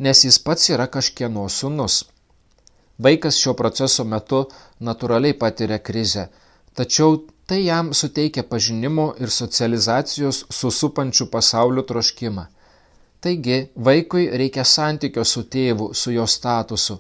nes 0.07 0.25
jis 0.25 0.39
pats 0.47 0.71
yra 0.73 0.87
kažkieno 0.95 1.45
sunus. 1.59 1.99
Vaikas 3.07 3.43
šio 3.43 3.53
proceso 3.61 4.09
metu 4.15 4.41
natūraliai 4.89 5.37
patiria 5.45 5.81
krizę, 5.91 6.25
tačiau 6.79 7.17
tai 7.47 7.61
jam 7.65 7.93
suteikia 8.01 8.43
pažinimo 8.53 9.07
ir 9.21 9.31
socializacijos 9.31 10.45
su 10.59 10.71
supančiu 10.71 11.27
pasauliu 11.35 11.83
troškimą. 11.91 12.45
Taigi 13.23 13.59
vaikui 13.89 14.25
reikia 14.41 14.65
santykio 14.75 15.25
su 15.33 15.43
tėvu, 15.55 15.91
su 15.95 16.15
jo 16.15 16.27
statusu, 16.37 16.97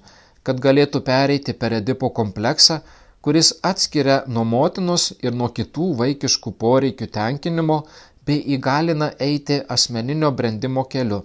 kad 0.46 0.61
galėtų 0.66 1.00
pereiti 1.08 1.54
per 1.62 1.74
Edipo 1.78 2.11
kompleksą, 2.18 2.78
kuris 3.22 3.52
atskiria 3.70 4.20
nuo 4.37 4.44
motinos 4.52 5.08
ir 5.26 5.35
nuo 5.40 5.48
kitų 5.58 5.88
vaikiškų 6.02 6.52
poreikių 6.64 7.08
tenkinimo 7.18 7.78
bei 8.26 8.38
įgalina 8.56 9.12
eiti 9.28 9.61
asmeninio 9.76 10.30
brandimo 10.40 10.85
keliu. 10.94 11.22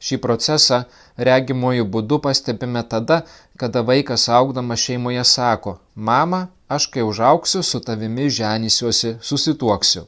Šį 0.00 0.16
procesą 0.24 0.80
regimojų 1.28 1.84
būdu 1.96 2.20
pastebime 2.24 2.82
tada, 2.94 3.20
kada 3.60 3.82
vaikas 3.92 4.28
augdamas 4.32 4.80
šeimoje 4.86 5.24
sako, 5.28 5.76
mama, 5.94 6.46
aš 6.68 6.88
kai 6.94 7.04
užauksiu, 7.04 7.62
su 7.62 7.80
tavimi 7.84 8.30
ženysiuosi, 8.40 9.16
susituoksiu. 9.20 10.06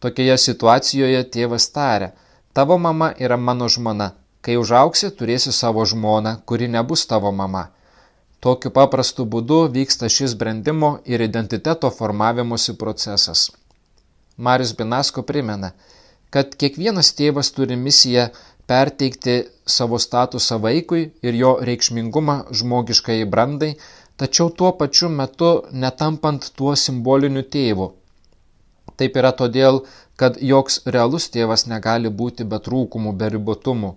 Tokioje 0.00 0.38
situacijoje 0.48 1.24
tėvas 1.36 1.68
taria, 1.76 2.12
tavo 2.52 2.78
mama 2.78 3.12
yra 3.18 3.36
mano 3.36 3.68
žmona, 3.68 4.12
Kai 4.44 4.58
užauksi, 4.60 5.08
turėsi 5.18 5.52
savo 5.56 5.82
žmoną, 5.88 6.34
kuri 6.50 6.66
nebus 6.72 7.06
tavo 7.08 7.30
mama. 7.32 7.62
Tokiu 8.44 8.70
paprastu 8.78 9.24
būdu 9.34 9.60
vyksta 9.76 10.10
šis 10.16 10.34
brandimo 10.42 10.90
ir 11.12 11.24
identiteto 11.26 11.88
formavimosi 11.98 12.74
procesas. 12.82 13.46
Marius 14.36 14.74
Binasko 14.80 15.24
primena, 15.30 15.70
kad 16.36 16.52
kiekvienas 16.60 17.14
tėvas 17.20 17.52
turi 17.56 17.78
misiją 17.86 18.26
perteikti 18.70 19.34
savo 19.76 19.98
statusą 20.04 20.58
vaikui 20.66 21.02
ir 21.28 21.36
jo 21.40 21.52
reikšmingumą 21.68 22.36
žmogiškai 22.60 23.18
brandai, 23.34 23.74
tačiau 24.16 24.50
tuo 24.58 24.72
pačiu 24.80 25.10
metu 25.18 25.50
netampant 25.84 26.50
tuo 26.58 26.74
simboliniu 26.84 27.44
tėvu. 27.56 27.90
Taip 29.00 29.16
yra 29.20 29.32
todėl, 29.40 29.80
kad 30.20 30.36
joks 30.50 30.80
realus 30.96 31.28
tėvas 31.36 31.66
negali 31.70 32.12
būti 32.22 32.46
be 32.50 32.60
trūkumų, 32.66 33.14
be 33.20 33.30
ribotumų, 33.36 33.94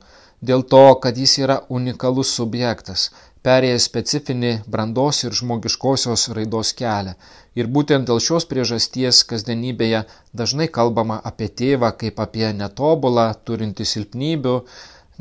dėl 0.49 0.63
to, 0.73 0.85
kad 1.03 1.17
jis 1.17 1.37
yra 1.43 1.57
unikalus 1.79 2.33
subjektas, 2.39 3.11
perėjęs 3.47 3.85
specifinį 3.89 4.51
brandos 4.75 5.23
ir 5.23 5.35
žmogiškosios 5.39 6.27
raidos 6.37 6.73
kelią. 6.79 7.13
Ir 7.59 7.69
būtent 7.75 8.09
dėl 8.09 8.19
šios 8.27 8.45
priežasties 8.51 9.21
kasdienybėje 9.29 10.03
dažnai 10.41 10.67
kalbama 10.77 11.21
apie 11.31 11.47
tėvą 11.61 11.93
kaip 12.01 12.19
apie 12.25 12.49
netobulą, 12.61 13.29
turinti 13.49 13.87
silpnybių, 13.93 14.57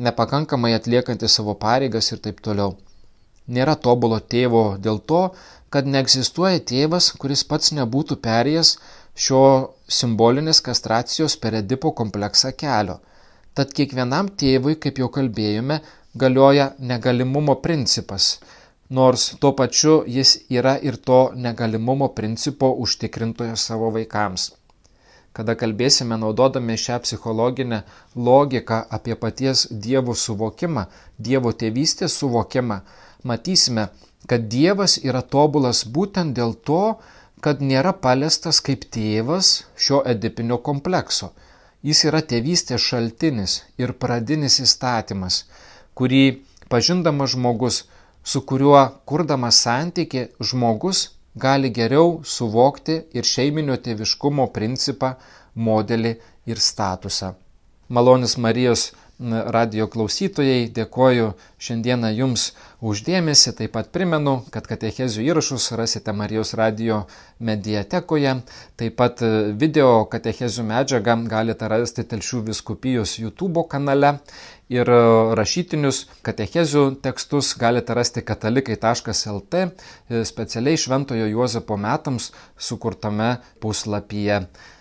nepakankamai 0.09 0.73
atliekantį 0.79 1.31
savo 1.37 1.55
pareigas 1.67 2.11
ir 2.13 2.23
taip 2.27 2.43
toliau. 2.49 2.75
Nėra 3.47 3.77
tobulo 3.87 4.19
tėvo 4.35 4.65
dėl 4.87 4.99
to, 5.11 5.23
kad 5.71 5.87
neegzistuoja 5.95 6.63
tėvas, 6.71 7.13
kuris 7.23 7.45
pats 7.51 7.73
nebūtų 7.79 8.19
perėjęs 8.27 8.73
šio 9.27 9.43
simbolinės 9.99 10.61
kastracijos 10.69 11.37
per 11.43 11.57
edipo 11.61 11.93
kompleksą 12.01 12.53
kelio. 12.63 12.99
Tad 13.57 13.71
kiekvienam 13.77 14.29
tėvui, 14.43 14.75
kaip 14.83 14.99
jau 15.01 15.09
kalbėjome, 15.13 15.79
galioja 16.23 16.67
negalimumo 16.79 17.55
principas, 17.67 18.27
nors 18.99 19.25
tuo 19.41 19.53
pačiu 19.59 19.97
jis 20.17 20.31
yra 20.59 20.77
ir 20.91 20.97
to 21.09 21.19
negalimumo 21.47 22.09
principo 22.21 22.71
užtikrintojas 22.85 23.67
savo 23.69 23.91
vaikams. 23.97 24.47
Kada 25.37 25.55
kalbėsime 25.61 26.17
naudodami 26.23 26.79
šią 26.85 26.97
psichologinę 27.05 27.83
logiką 28.29 28.79
apie 28.99 29.17
paties 29.25 29.67
Dievo 29.87 30.15
suvokimą, 30.23 30.87
Dievo 31.29 31.53
tėvystės 31.63 32.17
suvokimą, 32.23 32.79
matysime, 33.31 33.89
kad 34.31 34.49
Dievas 34.57 34.97
yra 35.11 35.21
tobulas 35.37 35.85
būtent 35.99 36.33
dėl 36.41 36.57
to, 36.71 36.83
kad 37.45 37.61
nėra 37.61 37.93
paliestas 38.07 38.63
kaip 38.69 38.89
tėvas 38.97 39.53
šio 39.77 40.01
edipinio 40.15 40.63
komplekso. 40.71 41.33
Jis 41.85 42.05
yra 42.09 42.25
tėvystės 42.33 42.89
šaltinis 42.91 43.61
ir 43.83 43.93
pradinis 44.05 44.57
įstatymas, 44.65 45.43
kurį 45.99 46.25
pažindamas 46.73 47.35
žmogus, 47.35 47.85
su 48.23 48.43
kuriuo 48.51 48.83
kurdamas 49.09 49.63
santyki 49.67 50.27
žmogus 50.51 51.07
gali 51.47 51.71
geriau 51.79 52.21
suvokti 52.25 53.01
ir 53.19 53.29
šeiminio 53.33 53.77
tėviškumo 53.87 54.49
principą, 54.59 55.15
modelį 55.57 56.15
ir 56.53 56.63
statusą. 56.71 57.35
Malonis 57.89 58.37
Marijos 58.37 58.91
radio 59.57 59.87
klausytojai, 59.89 60.69
dėkoju 60.77 61.31
šiandieną 61.59 62.11
Jums 62.13 62.51
uždėmesi. 62.85 63.55
Taip 63.57 63.73
pat 63.73 63.89
primenu, 63.93 64.43
kad 64.53 64.67
katechezių 64.69 65.25
įrašus 65.31 65.71
rasite 65.79 66.13
Marijos 66.13 66.53
radio 66.55 67.07
mediatekoje. 67.41 68.35
Taip 68.77 68.97
pat 68.97 69.23
e, 69.25 69.31
video 69.57 70.05
katechezių 70.13 70.67
medžiagą 70.69 71.17
galite 71.31 71.69
rasti 71.69 72.05
Telšių 72.05 72.43
viskupijos 72.51 73.17
YouTube 73.19 73.65
kanale. 73.71 74.19
Ir 74.73 74.89
rašytinius 75.39 76.01
katechezių 76.27 76.97
tekstus 77.03 77.53
galite 77.59 77.95
rasti 77.95 78.23
katalikai.lt 78.27 79.61
e, 79.63 80.25
specialiai 80.27 80.81
Šventojo 80.83 81.29
Juozapo 81.31 81.77
metams 81.79 82.33
sukurtame 82.59 83.37
puslapyje. 83.63 84.41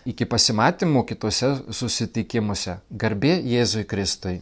Iki 0.09 0.25
pasimatymų 0.31 1.05
kitose 1.11 1.51
susitikimuose. 1.69 2.79
Garbė 2.89 3.37
Jėzui 3.45 3.85
Kristui. 3.85 4.39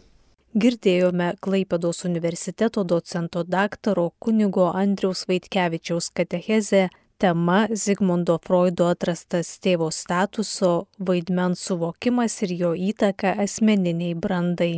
Girdėjome 0.55 1.33
Klaipados 1.41 2.05
universiteto 2.05 2.83
docento 2.87 3.43
daktaro 3.43 4.11
kunigo 4.19 4.69
Andriaus 4.71 5.25
Vaitkevičiaus 5.27 6.11
katechezę 6.13 6.87
tema 7.17 7.65
Zigmundo 7.73 8.37
Freudo 8.37 8.87
atrastas 8.93 9.57
tėvo 9.59 9.91
statuso 9.91 10.71
vaidmens 10.99 11.67
suvokimas 11.67 12.39
ir 12.45 12.57
jo 12.61 12.73
įtaka 12.91 13.35
asmeniniai 13.43 14.15
brandai. 14.15 14.71